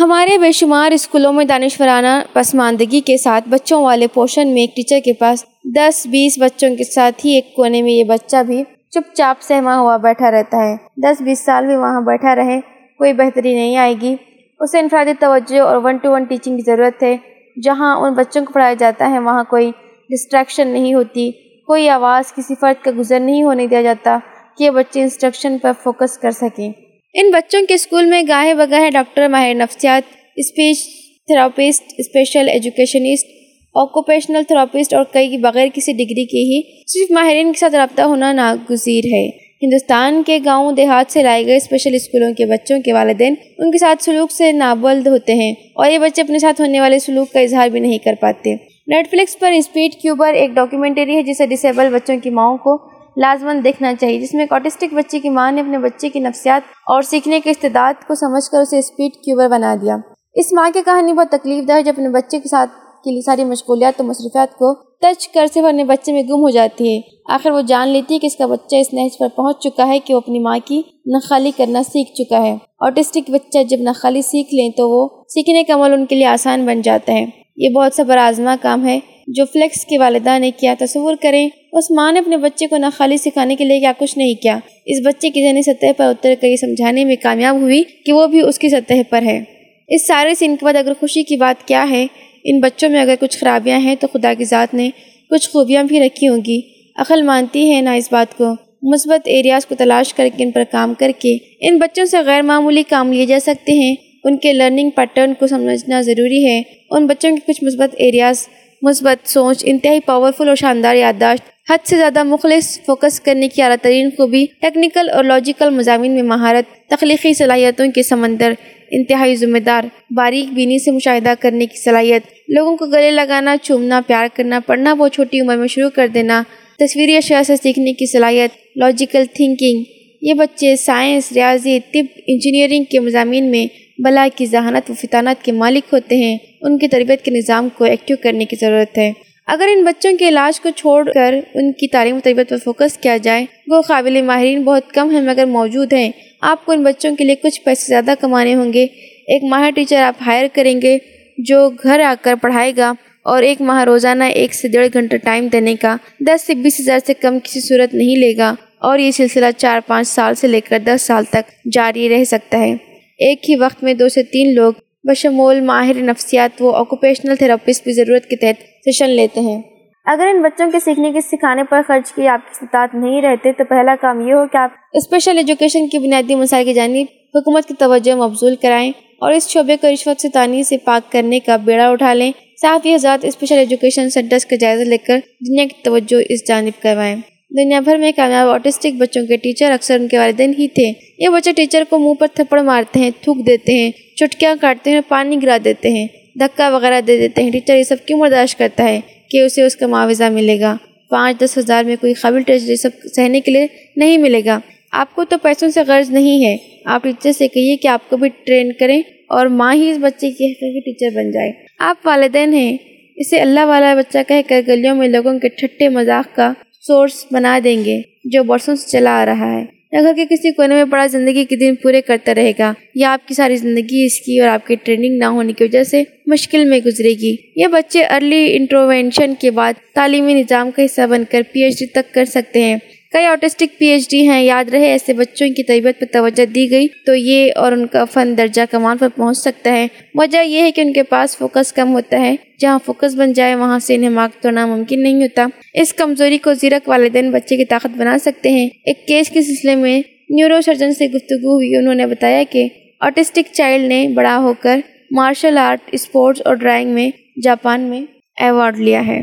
ہمارے 0.00 0.38
بے 0.38 0.52
شمار 0.52 0.90
اسکولوں 0.90 1.32
میں 1.32 1.44
دانشورانہ 1.44 2.20
پسماندگی 2.32 3.00
کے 3.00 3.16
ساتھ 3.16 3.48
بچوں 3.48 3.82
والے 3.82 4.06
پوشن 4.06 4.48
میں 4.48 4.62
ایک 4.62 4.76
ٹیچر 4.76 4.98
کے 5.04 5.12
پاس 5.12 5.44
دس 5.64 6.06
بیس 6.06 6.38
بچوں 6.38 6.76
کے 6.76 6.84
ساتھ 6.84 7.26
ہی 7.26 7.30
ایک 7.30 7.54
کونے 7.54 7.82
میں 7.82 7.92
یہ 7.92 8.04
بچہ 8.04 8.42
بھی 8.46 8.62
چپ 8.90 9.14
چاپ 9.14 9.42
سہما 9.42 9.78
ہوا 9.78 9.96
بیٹھا 9.96 10.30
رہتا 10.30 10.70
ہے۔ 10.70 10.76
دس 10.96 11.22
بیس 11.22 11.38
سال 11.44 11.66
بھی 11.66 11.76
وہاں 11.76 12.00
بیٹھا 12.00 12.36
رہے، 12.36 12.60
کوئی 12.98 13.12
بہتری 13.12 13.54
نہیں 13.54 13.76
آئے 13.76 13.94
گی۔ 14.00 14.16
اسے 14.60 14.78
انفرادی 14.78 15.12
توجہ 15.20 15.60
اور 15.60 15.76
ون 15.76 15.96
ٹو 15.96 16.12
ون 16.12 16.24
ٹیچنگ 16.24 16.56
کی 16.56 16.62
ضرورت 16.66 17.02
ہے۔ 17.02 17.16
جہاں 17.62 17.96
ان 17.96 18.14
بچوں 18.14 18.44
کو 18.44 18.52
پڑھایا 18.52 18.74
جاتا 18.74 19.10
ہے، 19.10 19.18
وہاں 19.18 19.44
کوئی 19.44 19.70
ڈسٹریکشن 20.10 20.68
نہیں 20.68 20.94
ہوتی۔ 20.94 21.30
کوئی 21.66 21.88
آواز 21.88 22.32
کسی 22.32 22.54
فرد 22.60 22.84
کا 22.84 22.90
گزر 22.98 23.20
نہیں 23.20 23.42
ہونے 23.42 23.66
دیا 23.66 23.82
جاتا 23.82 24.18
کہ 24.58 24.70
بچے 24.70 25.00
انسٹرکشن 25.00 25.58
پر 25.58 25.72
فوکس 25.84 26.18
کر 26.18 26.30
سکیں۔ 26.30 26.72
ان 27.14 27.30
بچوں 27.30 27.60
کے 27.68 27.74
اسکول 27.74 28.04
میں 28.04 28.22
گاہے 28.28 28.54
بگاہے 28.54 28.90
ڈاکٹر 28.90 29.28
ماہر 29.28 29.54
نفسیات 29.54 30.02
speech 30.36 30.78
therapist 31.26 31.84
special 31.98 32.48
educationist 32.48 33.26
occupational 33.74 34.42
therapist 34.48 34.94
اور 34.94 35.04
کئی 35.12 35.36
بغیر 35.36 35.68
کسی 35.74 35.92
ڈگری 35.92 36.24
کے 36.24 36.38
ہی 36.38 36.60
صرف 36.86 37.10
ماہرین 37.10 37.52
کے 37.52 37.58
ساتھ 37.58 37.74
رابطہ 37.74 38.02
ہونا 38.02 38.32
ناگزیر 38.32 39.04
ہے۔ 39.04 39.28
ہندوستان 39.62 40.22
کے 40.26 40.38
گاؤں 40.44 40.72
دیہات 40.72 41.12
سے 41.12 41.22
لائے 41.22 41.46
گئے 41.46 41.56
اسپیشل 41.56 41.94
اسکولوں 41.94 42.34
کے 42.34 42.46
بچوں 42.46 42.82
کے 42.82 42.92
والدین 42.92 43.34
ان 43.58 43.70
کے 43.70 43.78
ساتھ 43.78 44.04
سلوک 44.04 44.32
سے 44.32 44.52
نابلد 44.52 45.06
ہوتے 45.06 45.34
ہیں 45.34 45.52
اور 45.74 45.90
یہ 45.90 45.98
بچے 45.98 46.22
اپنے 46.22 46.38
ساتھ 46.38 46.60
ہونے 46.60 46.80
والے 46.80 46.98
سلوک 46.98 47.32
کا 47.32 47.40
اظہار 47.40 47.68
بھی 47.68 47.80
نہیں 47.80 47.98
کر 47.98 48.14
پاتے۔ 48.20 48.56
نیٹ 48.88 49.10
فلکس 49.10 49.38
پر 49.38 49.52
اسپیڈ 49.52 49.94
کیوبر 49.94 50.34
ایک 50.34 50.50
ڈاکیومنٹری 50.50 51.16
ہے 51.16 51.22
جسے 51.22 51.46
ڈسیبل 51.46 51.94
بچوں 51.94 52.16
کی 52.22 52.30
ماؤں 52.30 52.56
کو 52.56 52.76
لازمن 53.16 53.64
دیکھنا 53.64 53.94
چاہیے، 53.94 54.20
جس 54.20 54.34
میں 54.34 54.40
ایک 54.40 54.52
آٹسٹک 54.52 54.94
بچے 54.94 55.20
کی 55.20 55.28
ماں 55.28 55.52
نے 55.52 55.60
اپنے 55.60 55.78
بچے 55.78 56.08
کی 56.08 56.20
نفسیات 56.20 56.62
اور 56.86 57.02
سیکھنے 57.02 57.40
کے 57.40 57.50
استعداد 57.50 57.94
کو 58.06 58.14
سمجھ 58.14 58.50
کر 58.50 58.58
اسے 58.58 58.78
اسپیڈ 58.78 59.12
کیوبر 59.24 59.48
بنا 59.48 59.74
دیا۔ 59.82 59.96
اس 60.34 60.52
ماں 60.52 60.70
کی 60.74 60.82
کہانی 60.84 61.12
بہت 61.12 61.30
تکلیف 61.30 61.68
دہ 61.68 61.72
ہے 61.72 61.82
جو 61.82 61.90
اپنے 61.90 62.08
بچے 62.08 62.40
کے 62.40 62.48
ساتھ 62.48 62.70
کے 63.04 63.10
لیے 63.10 63.20
ساری 63.20 63.44
مشغولیات 63.44 64.00
و 64.00 64.04
مصروفیات 64.04 64.52
کو 64.52 64.74
ٹچ 64.98 65.28
کر 65.28 65.46
صرف 65.54 65.64
اپنے 65.64 65.84
بچے 65.84 66.12
میں 66.12 66.22
گم 66.22 66.42
ہو 66.42 66.50
جاتی 66.50 66.96
ہے۔ 66.96 67.00
آخر 67.32 67.50
وہ 67.50 67.60
جان 67.60 67.88
لیتی 67.88 68.14
ہے 68.14 68.18
کہ 68.18 68.26
اس 68.26 68.36
کا 68.36 68.46
بچہ 68.46 68.76
اس 68.76 68.92
نہج 68.92 69.18
پر 69.18 69.28
پہنچ 69.36 69.58
چکا 69.58 69.88
ہے 69.88 69.98
کہ 69.98 70.14
وہ 70.14 70.20
اپنی 70.20 70.38
ماں 70.38 70.58
کی 70.64 70.82
نخالی 71.06 71.50
کرنا 71.56 71.82
سیکھ 71.82 72.12
چکا 72.14 72.42
ہے۔ 72.42 72.56
آٹسٹک 72.80 73.30
بچہ 73.30 73.62
جب 73.62 73.76
نخالی 73.80 74.22
سیکھ 74.22 74.54
لیں 74.54 74.70
تو 74.70 74.90
وہ 74.90 75.08
سیکھنے 75.28 75.64
کا 75.64 75.74
عمل 75.74 75.92
ان 75.92 76.06
کے 76.06 76.14
لیے 76.14 76.26
آسان 76.26 76.66
بن 76.66 76.80
جاتا 76.80 77.12
ہے۔ 77.12 77.37
یہ 77.58 77.68
بہت 77.68 77.94
سا 77.94 78.02
برآزما 78.02 78.56
کام 78.62 78.86
ہے 78.86 78.98
جو 79.26 79.44
فلیکس 79.52 79.84
کے 79.84 79.98
والدہ 79.98 80.38
نے 80.38 80.50
کیا، 80.50 80.74
تصور 80.78 81.14
کریں۔ 81.22 81.48
اس 81.72 81.90
ماں 81.90 82.12
نے 82.12 82.18
اپنے 82.18 82.36
بچے 82.36 82.66
کو 82.66 82.76
نخالی 82.76 83.16
سکھانے 83.16 83.56
کے 83.56 83.64
لیے 83.64 83.80
کیا، 83.80 83.92
کچھ 83.98 84.18
نہیں 84.18 84.34
کیا۔ 84.34 84.58
اس 84.86 84.98
بچے 85.04 85.30
کی 85.30 85.42
ذہنی 85.42 85.62
سطح 85.62 85.86
پر 85.96 86.04
اتر 86.04 86.34
کر 86.40 86.46
یہ 86.46 86.56
سمجھانے 86.56 87.04
میں 87.04 87.16
کامیاب 87.22 87.60
ہوئی 87.60 87.82
کہ 88.06 88.12
وہ 88.12 88.26
بھی 88.26 88.40
اس 88.40 88.58
کی 88.58 88.68
سطح 88.68 88.94
پر 89.10 89.22
ہے۔ 89.22 89.44
اس 89.88 90.06
سارے 90.06 90.34
سین 90.34 90.56
کے 90.56 90.64
بعد 90.64 90.76
اگر 90.76 90.92
خوشی 91.00 91.22
کی 91.22 91.36
بات 91.36 91.68
کیا 91.68 91.86
ہے، 91.90 92.06
ان 92.44 92.60
بچوں 92.60 92.90
میں 92.90 93.00
اگر 93.00 93.14
کچھ 93.20 93.38
خرابیاں 93.38 93.78
ہیں 93.78 93.94
تو 94.00 94.06
خدا 94.12 94.34
کی 94.34 94.44
ذات 94.44 94.74
نے 94.74 94.90
کچھ 95.30 95.50
خوبیاں 95.50 95.84
بھی 95.84 96.00
رکھی 96.00 96.28
ہوں 96.28 96.38
گی۔ 96.46 96.60
عقل 96.96 97.22
مانتی 97.22 97.74
ہے 97.74 97.80
نہ 97.80 97.90
اس 97.90 98.08
بات 98.12 98.38
کو۔ 98.38 98.44
مثبت 98.82 99.20
ایریاز 99.24 99.66
کو 99.66 99.74
تلاش 99.74 100.14
کر 100.14 100.28
کے 100.36 100.44
ان 100.44 100.50
پر 100.50 100.62
کام 100.72 100.94
کر 100.94 101.10
کے 101.18 101.36
ان 101.60 101.78
بچوں 101.78 102.04
سے 102.04 102.16
غیر 102.26 102.42
معمولی 102.42 102.82
کام 102.88 103.12
لیے 103.12 103.26
جا 103.26 103.38
سکتے 103.42 103.72
ہیں۔ 103.72 103.94
ان 104.24 104.36
کے 104.36 104.52
لرننگ 104.52 104.90
پیٹرن 104.90 105.34
کو 105.34 105.46
سمجھنا 105.46 106.00
ضروری 106.00 106.44
ہے۔ 106.46 106.62
ان 106.90 107.06
بچوں 107.06 107.36
کے 107.36 107.52
کچھ 107.52 107.64
مثبت 107.64 107.94
ایریاز 107.98 108.48
مثبت 108.82 109.28
سوچ، 109.28 109.62
انتہائی 109.66 110.00
پاورفل 110.00 110.48
اور 110.48 110.56
شاندار 110.56 110.96
یادداشت، 110.96 111.42
حد 111.70 111.86
سے 111.86 111.96
زیادہ 111.96 112.22
مخلص 112.22 112.80
فوکس 112.86 113.20
کرنے 113.20 113.48
کی 113.48 113.62
اعلیٰ 113.62 113.76
ترین 113.82 114.10
خوبی 114.16 114.44
ٹیکنیکل 114.60 115.08
اور 115.10 115.24
لاجیکل 115.24 115.70
مضامین 115.70 116.12
میں 116.12 116.22
مہارت، 116.22 116.90
تخلیقی 116.90 117.34
صلاحیتوں 117.34 117.86
کے 117.94 118.02
سمندر، 118.02 118.52
انتہائی 118.90 119.34
ذمہ 119.36 119.58
دار، 119.58 119.84
باریک 120.10 120.52
بینی 120.52 120.78
سے 120.78 120.90
مشاہدہ 120.90 121.34
کرنے 121.40 121.66
کی 121.66 121.78
صلاحیت، 121.78 122.22
لوگوں 122.48 122.76
کو 122.76 122.86
گلے 122.86 123.10
لگانا، 123.10 123.56
چومنا، 123.62 124.00
پیار 124.06 124.26
کرنا، 124.34 124.60
پڑھنا 124.66 124.94
بہت 124.94 125.14
چھوٹی 125.14 125.40
عمر 125.40 125.56
میں 125.56 125.68
شروع 125.68 125.90
کر 125.90 126.08
دینا 126.08 126.42
تصویری 126.78 127.16
اشیاء 127.16 127.42
سے 127.42 127.56
سیکھنے 127.56 127.92
کی 127.92 128.06
صلاحیت 128.06 128.50
لاجیکل 128.76 129.24
تھنکنگ 129.34 129.82
یہ 130.22 130.34
بچے 130.34 130.76
سائنس 130.76 131.32
ریاضی، 131.32 131.78
طب 131.92 132.20
انجینئرنگ 132.26 132.84
کے 132.84 133.00
مضامین 133.00 133.50
میں 133.50 133.66
بلا 133.98 134.28
کی 134.34 134.46
ذہانت 134.46 134.90
و 134.90 134.94
فطانت 134.94 135.44
کے 135.44 135.52
مالک 135.52 135.84
ہوتے 135.92 136.16
ہیں، 136.16 136.38
ان 136.60 136.78
کی 136.78 136.88
تربیت 136.88 137.24
کے 137.24 137.30
نظام 137.30 137.68
کو 137.68 137.84
ایکٹیو 137.84 138.16
کرنے 138.22 138.44
کی 138.44 138.56
ضرورت 138.60 138.98
ہے۔ 138.98 139.12
اگر 139.46 139.68
ان 139.76 139.84
بچوں 139.84 140.12
کے 140.18 140.28
علاج 140.28 140.60
کو 140.60 140.68
چھوڑ 140.76 141.12
کر 141.14 141.34
ان 141.54 141.72
کی 141.72 141.88
تعلیم 141.88 142.16
و 142.16 142.20
تربیت 142.24 142.48
پر 142.48 142.56
فوکس 142.64 142.98
کیا 142.98 143.16
جائے، 143.16 143.46
وہ 143.66 143.82
قابل 143.82 144.22
ماہرین 144.22 144.62
بہت 144.62 144.92
کم 144.92 145.10
ہیں 145.10 145.20
مگر 145.20 145.44
موجود 145.44 145.92
ہیں۔ 145.92 146.10
آپ 146.40 146.66
کو 146.66 146.72
ان 146.72 146.82
بچوں 146.82 147.16
کے 147.16 147.24
لیے 147.24 147.34
کچھ 147.34 147.60
پیسے 147.60 147.84
زیادہ 147.88 148.14
کمانے 148.20 148.54
ہوں 148.54 148.72
گے۔ 148.72 148.86
ایک 149.26 149.44
ماہر 149.44 149.70
ٹیچر 149.74 150.02
آپ 150.02 150.14
ہائر 150.26 150.46
کریں 150.52 150.82
گے، 150.82 150.98
جو 151.38 151.70
گھر 151.82 152.00
آ 152.00 152.14
کر 152.22 152.34
پڑھائے 152.34 152.72
گا، 152.76 152.92
اور 153.22 153.42
ایک 153.42 153.60
ماہ 153.60 153.84
روزانہ 153.84 154.24
ایک 154.24 154.54
سے 154.54 154.68
ڈیڑھ 154.68 154.88
گھنٹہ 154.92 155.16
ٹائم 155.16 155.46
دینے 155.46 155.76
کا 155.76 155.96
دس 156.20 156.46
سے 156.46 156.54
بیس 156.54 156.80
ہزار 156.80 156.98
سے 157.06 157.14
کم 157.14 157.38
کسی 157.44 157.60
صورت 157.60 157.94
نہیں 157.94 158.16
لے 158.16 158.36
گا۔ 158.36 158.54
اور 158.78 158.98
یہ 158.98 159.10
سلسلہ 159.10 159.46
چار 159.56 159.80
پانچ 159.86 160.08
سال 160.08 160.34
سے 160.34 160.46
لے 160.46 160.60
کر 160.60 160.78
دس 160.78 161.02
سال 161.02 161.24
تک 161.24 161.72
جاری 161.72 162.08
رہ 162.08 162.24
سکتا 162.24 162.58
ہے۔ 162.58 162.87
ایک 163.18 163.50
ہی 163.50 163.56
وقت 163.56 163.82
میں 163.82 163.94
دو 163.94 164.08
سے 164.08 164.22
تین 164.22 164.54
لوگ 164.54 164.72
بشمول 165.04 165.60
ماہر 165.60 165.96
نفسیات 165.96 166.62
و 166.62 166.70
آکوپیشنل 166.70 167.36
تھراپسٹ 167.36 167.84
بھی 167.84 167.92
ضرورت 167.92 168.26
کے 168.26 168.36
تحت 168.36 168.62
سیشن 168.84 169.10
لیتے 169.10 169.40
ہیں۔ 169.40 169.62
اگر 170.04 170.26
ان 170.34 170.42
بچوں 170.42 170.70
کے 170.70 170.78
سیکھنے 170.80 171.12
کے 171.12 171.20
سکھانے 171.20 171.62
پر 171.70 171.80
خرچ 171.88 172.12
کی 172.12 172.28
آپ 172.28 172.40
کی 172.44 172.50
استطاعت 172.50 172.94
نہیں 172.94 173.22
رہتے 173.22 173.52
تو 173.52 173.64
پہلا 173.64 173.94
کام 173.96 174.20
یہ 174.20 174.34
ہو 174.34 174.46
کہ 174.46 174.56
آپ 174.56 174.70
اسپیشل 174.92 175.36
ایجوکیشن 175.36 175.88
کی 175.88 175.98
بنیادی 175.98 176.34
مسائل 176.34 176.64
کی 176.64 176.74
جانب 176.74 177.06
حکومت 177.34 177.68
کی 177.68 177.74
توجہ 177.78 178.14
مبزول 178.14 178.56
کرائیں 178.56 178.92
اور 179.20 179.32
اس 179.32 179.48
شعبے 179.48 179.76
کو 179.76 179.92
رشوت 179.92 180.20
سے 180.20 180.28
تانی 180.28 180.62
سے 180.62 180.76
پاک 180.78 181.12
کرنے 181.12 181.40
کا 181.40 181.56
بیڑا 181.56 181.88
اٹھا 181.88 182.14
لیں۔ 182.14 182.32
صافی 182.62 182.94
حضرات 182.94 183.24
اسپیشل 183.24 183.58
ایجوکیشن 183.58 184.10
سینٹرز 184.10 184.46
کا 184.46 184.56
جائزہ 184.56 184.82
لے 184.82 184.98
کر 184.98 185.18
دنیا 185.48 185.64
کی 185.64 185.82
توجہ 185.82 186.22
اس 186.28 186.48
جانب 186.48 186.82
کروائیں۔ 186.82 187.16
دنیا 187.50 187.78
بھر 187.80 187.96
میں 187.96 188.10
کامیاب 188.12 188.48
آٹسٹک 188.48 188.94
بچوں 188.94 189.24
کے 189.26 189.36
ٹیچر 189.38 189.70
اکثر 189.70 189.94
ان 189.94 190.08
کے 190.08 190.18
والدین 190.18 190.52
ہی 190.58 190.66
تھے 190.70 190.90
یہ 191.18 191.28
بچے 191.28 191.52
ٹیچر 191.54 191.82
کو 191.90 191.98
منہ 191.98 192.14
پر 192.14 192.26
تھپڑ 192.34 192.60
مارتے 192.62 193.00
ہیں 193.00 193.10
تھوک 193.22 193.46
دیتے 193.46 193.72
ہیں 193.74 193.90
چٹکیاں 194.16 194.54
کاٹتے 194.60 194.90
ہیں 194.90 195.00
پانی 195.08 195.36
گرا 195.42 195.56
دیتے 195.64 195.90
ہیں 195.90 196.06
دھکا 196.38 196.68
وغیرہ 196.68 197.00
دے 197.00 197.16
دیتے 197.18 197.42
ہیں 197.42 197.50
ٹیچر 197.50 197.76
یہ 197.76 197.82
سب 197.82 198.04
کیوں 198.06 198.18
برداشت 198.20 198.58
کرتا 198.58 198.84
ہے 198.84 199.00
کہ 199.30 199.40
اسے 199.40 199.62
اس 199.62 199.76
کا 199.76 199.86
معاوضہ 199.86 200.28
ملے 200.30 200.58
گا 200.60 200.76
پانچ 201.10 201.40
دس 201.40 201.56
ہزار 201.58 201.84
میں 201.84 201.96
کوئی 201.96 202.12
قابل 202.14 202.42
ٹیچر 202.42 202.68
یہ 202.68 202.76
سب 202.76 203.06
سہنے 203.14 203.40
کے 203.40 203.50
لیے 203.50 203.66
نہیں 203.96 204.18
ملے 204.18 204.44
گا 204.44 204.58
آپ 204.94 205.14
کو 205.14 205.24
تو 205.24 205.36
پیسوں 205.42 205.68
سے 205.70 205.82
غرض 205.86 206.10
نہیں 206.10 206.44
ہے 206.44 206.56
آپ 206.86 207.02
ٹیچر 207.04 207.32
سے 207.32 207.48
کہیے 207.48 207.76
کہ 207.76 207.88
آپ 207.88 208.08
کو 208.10 208.16
بھی 208.16 208.28
ٹرین 208.46 208.72
کریں 208.80 209.00
اور 209.28 209.46
ماں 209.54 209.72
ہی 209.74 209.90
اس 209.90 209.98
بچے 210.00 210.30
کی 210.30 210.52
حقیقی 210.52 210.80
ٹیچر 210.82 211.16
بن 211.16 211.30
جائے 211.30 211.50
آپ 211.82 212.06
والدین 212.06 212.52
ہیں 212.54 212.76
اسے 213.18 213.38
اللہ 213.38 213.64
والا 213.66 213.94
بچہ 213.94 214.18
کہہ 214.28 214.40
کر 214.48 214.60
گلیوں 214.66 214.94
میں 214.94 215.08
لوگوں 215.08 215.38
کے 215.38 215.48
ٹھٹے 215.56 215.88
مذاق 215.90 216.34
کا 216.34 216.52
سورس 216.88 217.24
بنا 217.32 217.58
دیں 217.64 217.84
گے 217.84 218.00
جو 218.24 218.42
برسوں 218.42 218.74
سے 218.74 218.88
چلا 218.90 219.22
آ 219.22 219.26
رہا 219.26 219.60
ہے۔ 219.60 219.64
یا 219.92 220.02
گھر 220.02 220.12
کے 220.16 220.24
کسی 220.30 220.52
کونے 220.52 220.74
میں 220.74 220.84
پڑا 220.90 221.06
زندگی 221.06 221.44
کے 221.44 221.56
دن 221.56 221.74
پورے 221.74 222.00
کرتا 222.00 222.34
رہے 222.34 222.52
گا، 222.58 222.72
یا 222.94 223.12
آپ 223.12 223.28
کی 223.28 223.34
ساری 223.34 223.56
زندگی 223.56 224.04
اس 224.06 224.20
کی 224.20 224.38
اور 224.40 224.48
آپ 224.48 224.66
کی 224.66 224.74
ٹریننگ 224.82 225.18
نہ 225.18 225.24
ہونے 225.24 225.52
کی 225.52 225.64
وجہ 225.64 225.82
سے 225.82 226.02
مشکل 226.26 226.64
میں 226.64 226.80
گزرے 226.86 227.08
گی۔ 227.08 227.36
یہ 227.56 227.66
بچے 227.66 228.04
ارلی 228.04 228.56
انٹروینشن 228.56 229.32
کے 229.40 229.50
بعد 229.50 229.72
تعلیمی 229.94 230.34
نظام 230.34 230.70
کا 230.70 230.84
حصہ 230.84 231.06
بن 231.10 231.22
کر 231.30 231.42
پی 231.52 231.62
ایچ 231.62 231.78
ڈی 231.78 231.86
تک 231.86 232.14
کر 232.14 232.24
سکتے 232.24 232.60
ہیں۔ 232.60 232.76
کئی 233.12 233.24
آٹسٹک 233.24 233.78
پی 233.78 233.86
ایچ 233.86 234.10
ڈی 234.10 234.28
ہیں، 234.28 234.42
یاد 234.42 234.68
رہے، 234.68 234.86
ایسے 234.86 235.12
بچوں 235.12 235.48
کی 235.48 235.62
طبیعت 235.62 236.00
پر 236.00 236.06
توجہ 236.12 236.44
دی 236.44 236.70
گئی 236.70 236.88
تو 237.06 237.14
یہ 237.14 237.52
اور 237.56 237.72
ان 237.72 237.86
کا 237.86 238.04
فن 238.04 238.34
درجہ 238.38 238.62
کمال 238.70 238.96
پر 239.00 239.08
پہنچ 239.16 239.38
سکتا 239.38 239.72
ہے 239.72 239.86
وجہ 240.14 240.44
یہ 240.44 240.60
ہے 240.60 240.70
کہ 240.70 240.80
ان 240.80 240.92
کے 240.92 241.02
پاس 241.02 241.38
فوکس 241.38 241.72
کم 241.72 241.92
ہوتا 241.92 242.20
ہے۔ 242.20 242.36
جہاں 242.58 242.78
فوکس 242.86 243.14
بن 243.14 243.32
جائے، 243.32 243.54
وہاں 243.54 243.78
سے 243.78 243.94
انہیں 243.94 244.10
مارک 244.10 244.42
توڑنا 244.42 244.66
ممکن 244.66 245.02
نہیں 245.02 245.14
ہوتا۔ 245.14 245.46
اس 245.74 245.94
کمزوری 245.94 246.38
کو 246.38 246.54
زیرک 246.54 246.88
والدین 246.88 247.30
بچے 247.30 247.56
کی 247.56 247.64
طاقت 247.64 247.98
بنا 247.98 248.16
سکتے 248.18 248.48
ہیں۔ 248.48 248.68
ایک 248.84 249.06
کیس 249.06 249.30
کے 249.30 249.42
سلسلے 249.42 249.74
میں 249.74 250.02
نیورو 250.30 250.60
سرجن 250.60 250.94
سے 250.94 251.06
گفتگو 251.06 251.54
ہوئی، 251.54 251.76
انہوں 251.76 251.94
نے 251.94 252.06
بتایا 252.06 252.42
کہ 252.50 252.68
آٹسٹک 253.00 253.52
چائلڈ 253.52 253.84
نے 253.84 254.08
بڑا 254.08 254.38
ہو 254.38 254.54
کر 254.60 254.80
مارشل 255.10 255.58
آرٹ 255.58 255.88
اسپورٹس 255.92 256.42
اور 256.44 256.54
ڈرائنگ 256.54 256.90
میں 256.90 257.10
جاپان 257.42 257.80
میں 257.80 258.00
ایوارڈ 258.40 258.78
لیا 258.78 259.06
ہے۔ 259.06 259.22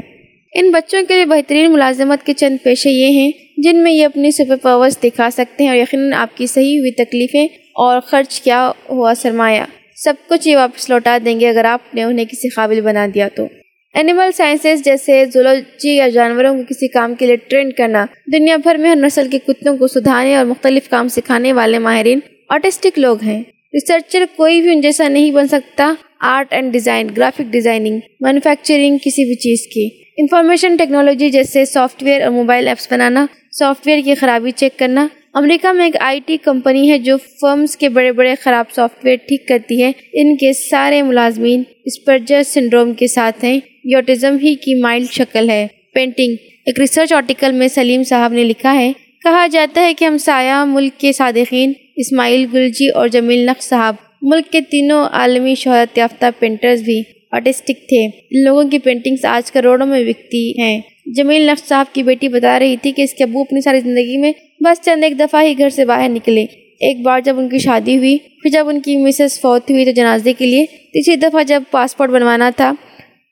ان 0.53 0.71
بچوں 0.71 1.01
کے 1.07 1.13
لیے 1.13 1.25
بہترین 1.25 1.71
ملازمت 1.71 2.25
کے 2.25 2.33
چند 2.33 2.57
پیشے 2.63 2.89
یہ 2.89 3.07
ہیں۔ 3.07 3.31
جن 3.65 3.83
میں 3.83 3.91
یہ 3.91 4.05
اپنی 4.05 4.31
سپر 4.31 4.55
پاورز 4.55 4.97
دکھا 5.03 5.29
سکتے 5.31 5.63
ہیں 5.63 5.71
اور 5.71 5.77
یقیناً 5.77 6.13
آپ 6.13 6.37
کی 6.37 6.47
صحیح 6.47 6.79
ہوئی 6.79 6.91
تکلیفیں 6.91 7.47
اور 7.75 7.99
خرچ 8.01 8.41
کیا 8.41 8.71
ہوا 8.89 9.13
سرمایہ۔ 9.21 9.61
سب 9.95 10.13
کچھ 10.29 10.47
یہ 10.47 10.57
واپس 10.57 10.89
لوٹا 10.89 11.17
دیں 11.25 11.39
گے 11.39 11.49
اگر 11.49 11.65
آپ 11.65 11.95
نے 11.95 12.03
انہیں 12.03 12.25
کسی 12.25 12.49
قابل 12.49 12.81
بنا 12.81 13.07
دیا 13.13 13.27
تو۔ 13.35 13.47
اینیمل 13.93 14.31
سائنسز 14.31 14.85
جیسے 14.85 15.25
زولوجی 15.25 15.89
یا 15.89 16.07
جانوروں 16.07 16.55
کو 16.55 16.61
کسی 16.69 16.87
کام 16.87 17.15
کے 17.15 17.25
لیے 17.25 17.35
ٹرین 17.35 17.71
کرنا، 17.71 18.05
دنیا 18.33 18.57
بھر 18.57 18.75
میں 18.75 18.89
ہر 18.89 18.95
نسل 18.95 19.27
کے 19.27 19.39
کتوں 19.39 19.77
کو 19.77 19.87
سدھارنے 19.87 20.35
اور 20.35 20.45
مختلف 20.45 20.89
کام 20.89 21.07
سکھانے 21.07 21.53
والے 21.53 21.79
ماہرین 21.79 22.19
آٹسٹک 22.49 22.99
لوگ 22.99 23.23
ہیں۔ 23.23 23.43
ریسرچر 23.73 24.25
کوئی 24.35 24.61
بھی 24.61 24.71
ان 24.71 24.81
جیسا 24.81 25.07
نہیں 25.07 25.31
بن 25.31 25.47
سکتا۔ 25.47 25.93
Art 26.19 26.53
and 26.53 26.73
design 26.73 27.07
graphic 27.17 27.51
designing 27.51 27.99
manufacturing 28.21 28.97
کسی 28.97 29.25
بھی 29.25 29.35
چیز 29.35 29.67
کی۔ 29.73 30.05
انفارمیشن 30.17 30.75
ٹیکنالوجی 30.75 31.29
جیسے 31.29 31.65
سافٹ 31.65 32.03
ویئر 32.03 32.21
اور 32.21 32.31
موبائل 32.31 32.67
ایپس 32.67 32.91
بنانا 32.91 33.25
سافٹ 33.59 33.87
ویئر 33.87 33.99
کی 34.05 34.15
خرابی 34.15 34.51
چیک 34.51 34.79
کرنا۔ 34.79 35.07
امریکہ 35.33 35.71
میں 35.71 35.85
ایک 35.85 35.95
آئی 35.99 36.19
ٹی 36.25 36.37
کمپنی 36.37 36.91
ہے 36.91 36.99
جو 36.99 37.17
فرمز 37.41 37.77
کے 37.77 37.89
بڑے 37.89 38.11
بڑے 38.11 38.35
خراب 38.41 38.65
سافٹ 38.75 39.05
ویئر 39.05 39.15
ٹھیک 39.15 39.47
کرتی 39.47 39.83
ہے۔ 39.83 39.91
ان 40.13 40.37
کے 40.37 40.53
سارے 40.53 41.01
ملازمین 41.01 41.63
اسپرجر 41.85 42.43
سنڈروم 42.43 42.93
کے 42.93 43.07
ساتھ 43.07 43.45
ہیں۔ 43.45 43.59
یوٹزم 43.83 44.37
ہی 44.43 44.55
کی 44.55 44.81
مائلڈ 44.81 45.11
شکل 45.11 45.49
ہے۔ 45.49 45.67
پینٹنگ۔ 45.93 46.35
ایک 46.65 46.79
ریسرچ 46.79 47.13
آرٹیکل 47.13 47.51
میں 47.51 47.67
سلیم 47.67 48.03
صاحب 48.03 48.33
نے 48.33 48.43
لکھا 48.43 48.75
ہے۔ 48.75 48.91
کہا 49.23 49.47
جاتا 49.47 49.81
ہے 49.81 49.93
کہ 49.93 50.05
ہم 50.05 50.17
سایہ 50.17 50.65
ملک 50.67 50.99
کے 50.99 51.11
صادقین، 51.13 51.73
اسماعیل 51.95 52.45
گلجی 52.53 52.89
اور 52.89 53.07
جمیل 53.07 53.45
نقش 53.45 53.63
صاحب، 53.63 53.95
ملک 54.21 54.51
کے 54.51 54.61
تینوں 54.61 55.05
عالمی 55.05 55.55
شہرت 55.55 55.97
یافتہ 55.97 56.25
پینٹرز 56.39 56.81
بھی 56.81 57.01
آرٹسٹک 57.31 57.89
تھے۔ 57.89 58.05
ان 58.05 58.43
لوگوں 58.43 58.63
کی 58.63 58.79
پینٹنگز 58.79 59.25
آج 59.25 59.51
کروڑوں 59.51 59.85
میں 59.85 60.03
بکتی 60.03 60.61
ہیں۔ 60.61 60.81
جمیل 61.13 61.41
نقش 61.41 61.67
صاحب 61.67 61.85
کی 61.93 62.03
بیٹی 62.03 62.27
بتا 62.27 62.59
رہی 62.59 62.77
تھی 62.77 62.91
کہ 62.91 63.01
اس 63.01 63.13
کے 63.13 63.23
ابو 63.23 63.41
اپنی 63.41 63.61
ساری 63.61 63.79
زندگی 63.79 64.17
میں 64.17 64.33
بس 64.59 64.85
چند 64.85 65.03
ایک 65.03 65.19
دفعہ 65.19 65.43
ہی 65.43 65.57
گھر 65.57 65.69
سے 65.69 65.85
باہر 65.85 66.09
نکلے۔ 66.09 66.41
ایک 66.79 67.01
بار 67.01 67.19
جب 67.19 67.39
ان 67.39 67.49
کی 67.49 67.57
شادی 67.57 67.97
ہوئی، 67.97 68.17
پھر 68.17 68.49
جب 68.49 68.69
ان 68.69 68.81
کی 68.81 68.97
مسز 68.97 69.41
فوت 69.41 69.71
ہوئی 69.71 69.85
تو 69.85 69.91
جنازے 69.91 70.33
کے 70.33 70.45
لیے 70.45 70.65
تیسری 70.65 71.15
دفعہ 71.15 71.43
جب 71.43 71.63
پاسپورٹ 71.71 72.09
بنوانا 72.09 72.49
تھا 72.57 72.73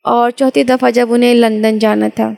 اور 0.04 0.32
چوتھی 0.32 0.64
دفعہ 0.64 0.92
جب 0.92 1.14
انہیں 1.14 1.36
لندن 1.36 1.80
جانا 1.80 2.08
تھا۔ 2.16 2.34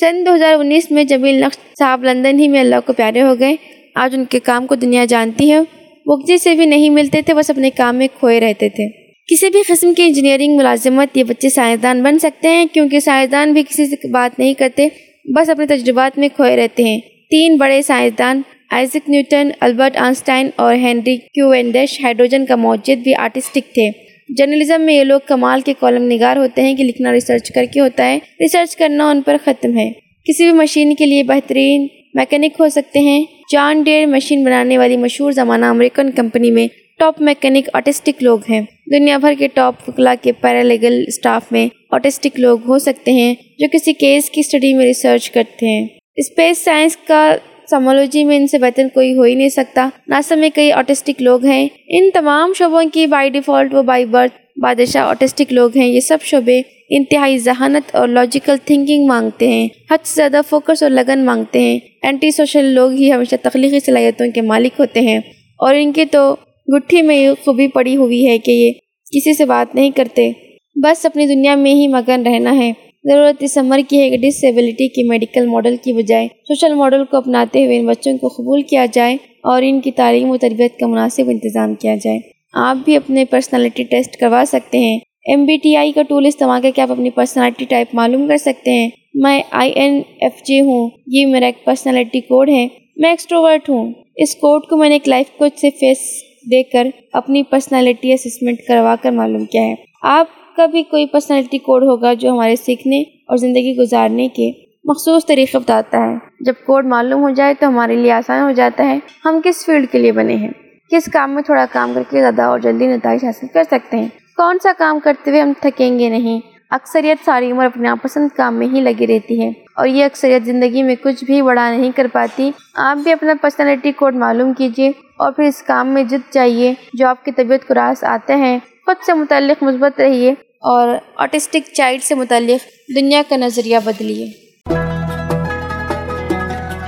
سن 0.00 0.26
دو 0.26 0.34
ہزار 0.34 0.54
انیس 0.54 0.90
میں 0.90 1.04
جمیل 1.04 1.40
نقش 1.40 1.58
صاحب 1.78 2.04
لندن 2.04 2.40
ہی 2.40 2.48
میں 2.48 2.60
اللہ 2.60 2.76
کو 2.86 2.92
پیارے 2.92 3.22
ہو 3.22 3.38
گئے۔ 3.38 3.56
آج 3.94 4.14
ان 4.14 4.24
کے 4.24 4.38
کام 4.38 4.66
کو 4.66 4.74
دنیا 4.74 5.04
جانتی 5.04 5.52
ہے۔ 5.52 5.58
وہ 6.06 6.16
کسی 6.16 6.38
سے 6.38 6.54
بھی 6.54 6.66
نہیں 6.66 6.90
ملتے 6.90 7.22
تھے، 7.22 7.34
بس 7.34 7.50
اپنے 7.50 7.70
کام 7.70 7.96
میں 7.96 8.08
کھوئے 8.18 8.40
رہتے 8.40 8.68
تھے۔ 8.68 9.05
کسی 9.26 9.50
بھی 9.50 9.62
قسم 9.68 9.94
کی 9.94 10.02
انجینئرنگ 10.02 10.56
ملازمت 10.56 11.16
یہ 11.16 11.24
بچے 11.24 11.48
سائنسدان 11.48 12.02
بن 12.02 12.18
سکتے 12.18 12.48
ہیں 12.48 12.66
کیونکہ 12.72 13.00
سائنسدان 13.00 13.52
بھی 13.52 13.62
کسی 13.62 13.86
سے 13.86 14.08
بات 14.08 14.38
نہیں 14.38 14.54
کرتے، 14.54 14.88
بس 15.24 15.50
اپنے 15.50 15.66
تجربات 15.66 16.18
میں 16.18 16.28
کھوئے 16.36 16.56
رہتے 16.56 16.84
ہیں۔ 16.84 17.00
تین 17.30 17.56
بڑے 17.56 17.82
سائنسدان 17.82 18.42
آئزک 18.70 19.10
نیوٹن 19.10 19.48
البرٹ 19.60 19.96
آنسٹائن 19.96 20.48
اور 20.56 20.74
ہینری 20.74 21.16
کیوینڈش 21.16 22.00
ہائیڈروجن 22.02 22.46
کا 22.46 22.56
موجد 22.56 23.02
بھی 23.02 23.14
آرٹسٹک 23.14 23.74
تھے۔ 23.74 23.90
جرنلزم 24.28 24.82
میں 24.82 24.94
یہ 24.94 25.04
لوگ 25.04 25.20
کمال 25.26 25.60
کے 25.60 25.74
کالم 25.80 26.02
نگار 26.02 26.36
ہوتے 26.36 26.62
ہیں 26.62 26.74
کہ 26.74 26.84
لکھنا 26.84 27.12
ریسرچ 27.12 27.52
کر 27.52 27.64
کے 27.64 27.80
ہوتا 27.80 28.08
ہے۔ 28.08 28.18
ریسرچ 28.40 28.76
کرنا 28.76 29.10
ان 29.10 29.22
پر 29.22 29.36
ختم 29.44 29.78
ہے۔ 29.78 29.92
کسی 30.24 30.44
بھی 30.44 30.52
مشین 30.52 30.94
کے 30.94 31.06
لیے 31.06 31.22
بہترین 31.22 31.86
میکینک 32.14 32.52
ہو 32.60 32.68
سکتے 32.68 32.98
ہیں۔ 32.98 33.24
جان 33.52 33.82
ڈیئر 33.82 34.06
مشین 34.06 34.44
بنانے 34.44 34.78
والی 34.78 34.96
مشہور 34.96 35.32
زمانہ 35.32 35.64
امریکن 35.64 36.10
کمپنی 36.10 36.50
میں 36.50 36.68
ٹاپ 36.98 37.20
میکینک 37.20 37.68
آٹسٹک 37.72 38.22
لوگ 38.22 38.38
ہیں۔ 38.50 38.60
دنیا 38.92 39.18
بھر 39.18 39.34
کے 39.38 39.48
ٹاپ 39.48 39.74
فکلا 39.86 40.14
کے 40.22 40.32
پیرالیگل 40.32 41.04
اسٹاف 41.08 41.52
میں 41.52 41.68
آٹسٹک 41.90 42.40
لوگ 42.40 42.58
ہو 42.68 42.78
سکتے 42.78 43.12
ہیں 43.12 43.34
جو 43.58 43.66
کسی 43.72 43.92
کیس 43.92 44.30
کی 44.30 44.40
اسٹڈی 44.40 44.74
میں 44.74 44.86
ریسرچ 44.86 45.30
کرتے 45.30 45.66
ہیں۔ 45.66 45.86
اسپیس 46.16 46.64
سائنس 46.64 46.96
کا 46.96 47.36
سمولوجی 47.70 48.24
میں 48.24 48.36
ان 48.36 48.46
سے 48.46 48.58
بہتر 48.58 48.82
کوئی 48.94 49.16
ہو 49.16 49.22
ہی 49.22 49.34
نہیں 49.34 49.48
سکتا۔ 49.48 49.88
ناسا 50.08 50.34
میں 50.34 50.50
کئی 50.54 50.72
آٹسٹک 50.72 51.22
لوگ 51.22 51.44
ہیں۔ 51.44 51.68
ان 51.88 52.10
تمام 52.14 52.52
شعبوں 52.58 52.82
کی 52.92 53.06
بائی 53.06 53.30
ڈیفالٹ 53.30 53.74
و 53.74 53.82
بائی 53.82 54.04
برتھ 54.04 54.60
بادشاہ 54.60 55.02
آٹسٹک 55.02 55.52
لوگ 55.52 55.76
ہیں۔ 55.76 55.88
یہ 55.88 56.00
سب 56.00 56.18
شعبے 56.22 56.62
انتہائی 56.90 57.38
ذہانت 57.38 57.94
اور 57.94 58.08
لاجیکل 58.08 58.54
تھنکنگ 58.64 59.06
مانگتے 59.06 59.48
ہیں۔ 59.48 59.68
حد 59.90 59.98
سے 60.04 60.12
زیادہ 60.16 60.40
فوکس 60.48 60.82
اور 60.82 60.90
لگن 60.90 61.24
مانگتے 61.24 61.60
ہیں۔ 61.60 61.78
اینٹی 62.02 62.30
سوشل 62.30 62.64
لوگ 62.64 62.90
ہی 62.90 63.12
ہمیشہ 63.12 63.34
تخلیقی 63.42 63.80
صلاحیتوں 63.80 64.26
کے 64.34 64.40
مالک 64.40 64.80
ہوتے 64.80 65.00
ہیں۔ 65.00 65.18
اور 65.58 65.74
ان 65.74 65.92
کے 65.92 66.04
تو 66.04 66.36
گٹھی 66.74 67.02
میں 67.02 67.16
یہ 67.16 67.30
خوبی 67.44 67.68
پڑی 67.68 67.96
ہوئی 67.96 68.26
ہے 68.26 68.38
کہ 68.38 68.50
یہ 68.50 68.72
کسی 69.12 69.34
سے 69.34 69.44
بات 69.44 69.74
نہیں 69.74 69.90
کرتے۔ 69.90 70.32
بس 70.76 71.06
اپنی 71.06 71.26
دنیا 71.26 71.54
میں 71.54 71.74
ہی 71.74 71.88
مگن 71.88 72.26
رہنا 72.26 72.58
ہے۔ 72.58 72.72
ضرورت 73.04 73.42
اس 73.42 73.58
عمر 73.58 73.80
کی 73.88 74.00
ہے 74.00 74.10
کہ 74.10 74.16
ڈسیبلٹی 74.16 74.88
کی 74.88 75.08
میڈیکل 75.08 75.46
ماڈل 75.46 75.76
کی 75.84 75.92
بجائے 75.92 76.28
سوشل 76.48 76.74
ماڈل 76.74 77.04
کو 77.04 77.16
اپناتے 77.16 77.64
ہوئے 77.64 77.78
ان 77.78 77.86
بچوں 77.86 78.18
کو 78.18 78.28
قبول 78.28 78.62
کیا 78.62 78.86
جائے 78.92 79.16
اور 79.42 79.62
ان 79.64 79.80
کی 79.80 79.90
تعلیم 79.90 80.30
و 80.30 80.36
تربیت 80.36 80.78
کا 80.78 80.86
مناسب 80.86 81.28
انتظام 81.28 81.74
کیا 81.74 81.96
جائے۔ 82.02 82.18
آپ 82.52 82.76
بھی 82.84 82.96
اپنے 82.96 83.24
پرسنالٹی 83.24 83.82
ٹیسٹ 83.84 84.16
کروا 84.16 84.44
سکتے 84.46 84.78
ہیں۔ 84.78 84.98
ایم 85.26 85.44
بی 85.44 85.56
ٹی 85.56 85.76
آئی 85.76 85.92
کا 85.92 86.02
ٹول 86.02 86.26
استعمال 86.26 86.62
کر 86.62 86.70
کے 86.74 86.82
آپ 86.82 86.92
اپنی 86.92 87.10
پرسنالٹی 87.10 87.64
ٹائپ 87.64 87.86
معلوم 87.92 88.28
کر 88.28 88.36
سکتے 88.36 88.70
ہیں۔ 88.70 88.88
میں 89.14 89.42
آئی 89.50 89.72
این 89.72 90.02
ایف 90.20 90.42
جے 90.44 90.60
ہوں۔ 90.60 90.90
یہ 91.06 91.26
میرا 91.26 91.46
ایک 91.46 91.64
پرسنالٹی 91.64 92.20
کوڈ 92.20 92.50
ہے۔ 92.50 92.68
میں 92.96 93.10
ایکسٹروورٹ 93.10 93.68
ہوں۔ 93.68 93.92
اس 94.16 94.34
کوڈ 94.34 94.62
کو 94.62 94.76
میں 94.76 94.88
نے 94.88 94.94
ایک 94.94 95.08
لائف 95.08 95.38
کوچ 95.38 95.60
سے 95.60 95.70
فیس 95.70 95.98
دے 96.46 96.62
کر 96.62 96.86
اپنی 97.12 97.42
پرسنالٹی 97.42 98.12
اسسمنٹ 98.12 98.56
کروا 98.68 98.96
کر 99.02 99.10
معلوم 99.10 99.44
کیا 99.44 99.62
ہے۔ 99.62 99.74
آپ 100.02 100.56
کا 100.56 100.66
بھی 100.66 100.82
کوئی 100.82 101.06
پرسنالٹی 101.06 101.58
کوڈ 101.58 101.82
ہوگا 101.82 102.14
جو 102.14 102.30
ہمارے 102.30 102.56
سیکھنے 102.56 103.00
اور 103.00 103.36
زندگی 103.36 103.76
گزارنے 103.76 104.28
کے 104.28 104.52
مخصوص 104.84 105.26
طریقے 105.26 105.58
بتاتا 105.58 105.98
ہے۔ 105.98 106.16
جب 106.40 106.52
کوڈ 106.66 106.86
معلوم 106.86 107.22
ہو 107.22 107.30
جائے 107.30 107.54
تو 107.60 107.68
ہمارے 107.68 107.96
لیے 107.96 108.12
آسان 108.12 108.42
ہو 108.42 108.50
جاتا 108.50 108.86
ہے۔ 108.88 108.98
ہم 109.24 109.40
کس 109.44 109.66
فیلڈ 109.66 109.86
کے 109.92 109.98
لیے 109.98 110.12
بنے 110.12 110.34
ہیں؟ 110.36 110.50
کس 110.90 111.04
کام 111.12 111.34
میں 111.34 111.42
تھوڑا 111.42 111.66
کام 111.72 111.92
کر 111.94 112.02
کے 112.10 112.20
زیادہ 112.20 112.42
اور 112.42 112.58
جلدی 112.58 112.86
نتائج 112.86 113.24
حاصل 113.24 113.46
کر 113.54 113.62
سکتے 113.62 113.96
ہیں؟ 113.96 114.08
کون 114.36 114.56
سا 114.62 114.72
کام 114.78 114.98
کرتے 115.00 115.30
ہوئے 115.30 115.40
ہم 115.40 115.52
تھکیں 115.60 115.98
گے 115.98 116.08
نہیں؟ 116.08 116.40
اکثریت 116.70 117.24
ساری 117.24 117.52
عمر 117.52 117.64
اپنے 117.64 117.88
ناپسند 117.88 118.28
کام 118.36 118.58
میں 118.58 118.66
ہی 118.66 118.80
لگی 118.80 119.06
رہتی 119.06 119.40
ہے۔ 119.42 119.48
اور 119.48 119.86
یہ 119.86 120.04
اکثریت 120.04 120.44
زندگی 120.44 120.82
میں 120.82 120.94
کچھ 121.02 121.24
بھی 121.24 121.42
بڑا 121.42 121.70
نہیں 121.70 121.90
کر 121.96 122.06
پاتی۔ 122.12 122.50
آپ 122.74 122.96
بھی 122.96 123.12
اپنا 123.12 123.34
پرسنالٹی 123.42 123.92
کوڈ 123.92 124.14
معلوم 124.14 124.52
کیجیے 124.52 124.92
اور 125.18 125.32
پھر 125.32 125.44
اس 125.44 125.62
کام 125.62 125.88
میں 125.88 126.04
جد 126.04 126.32
چاہیے 126.32 126.74
جو 126.92 127.08
آپ 127.08 127.24
کی 127.24 127.32
طبیعت 127.32 127.68
کو 127.68 127.74
راس 127.74 128.04
آتے 128.04 128.34
ہیں، 128.34 128.58
خود 128.86 128.96
سے 129.06 129.12
متعلق 129.12 129.62
مثبت 129.62 130.00
رہیے 130.00 130.30
اور 130.60 130.88
آٹسٹک 131.16 131.74
چائلڈ 131.74 132.02
سے 132.02 132.14
متعلق 132.14 132.94
دنیا 132.96 133.22
کا 133.28 133.36
نظریہ 133.36 133.78
بدلیے۔ 133.84 134.26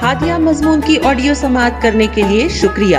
ہادیہ 0.02 0.34
مضمون 0.34 0.80
کی 0.80 0.96
آڈیو 1.04 1.34
سماعت 1.34 1.82
کرنے 1.82 2.06
کے 2.14 2.22
لیے 2.22 2.48
شکریہ۔ 2.48 2.98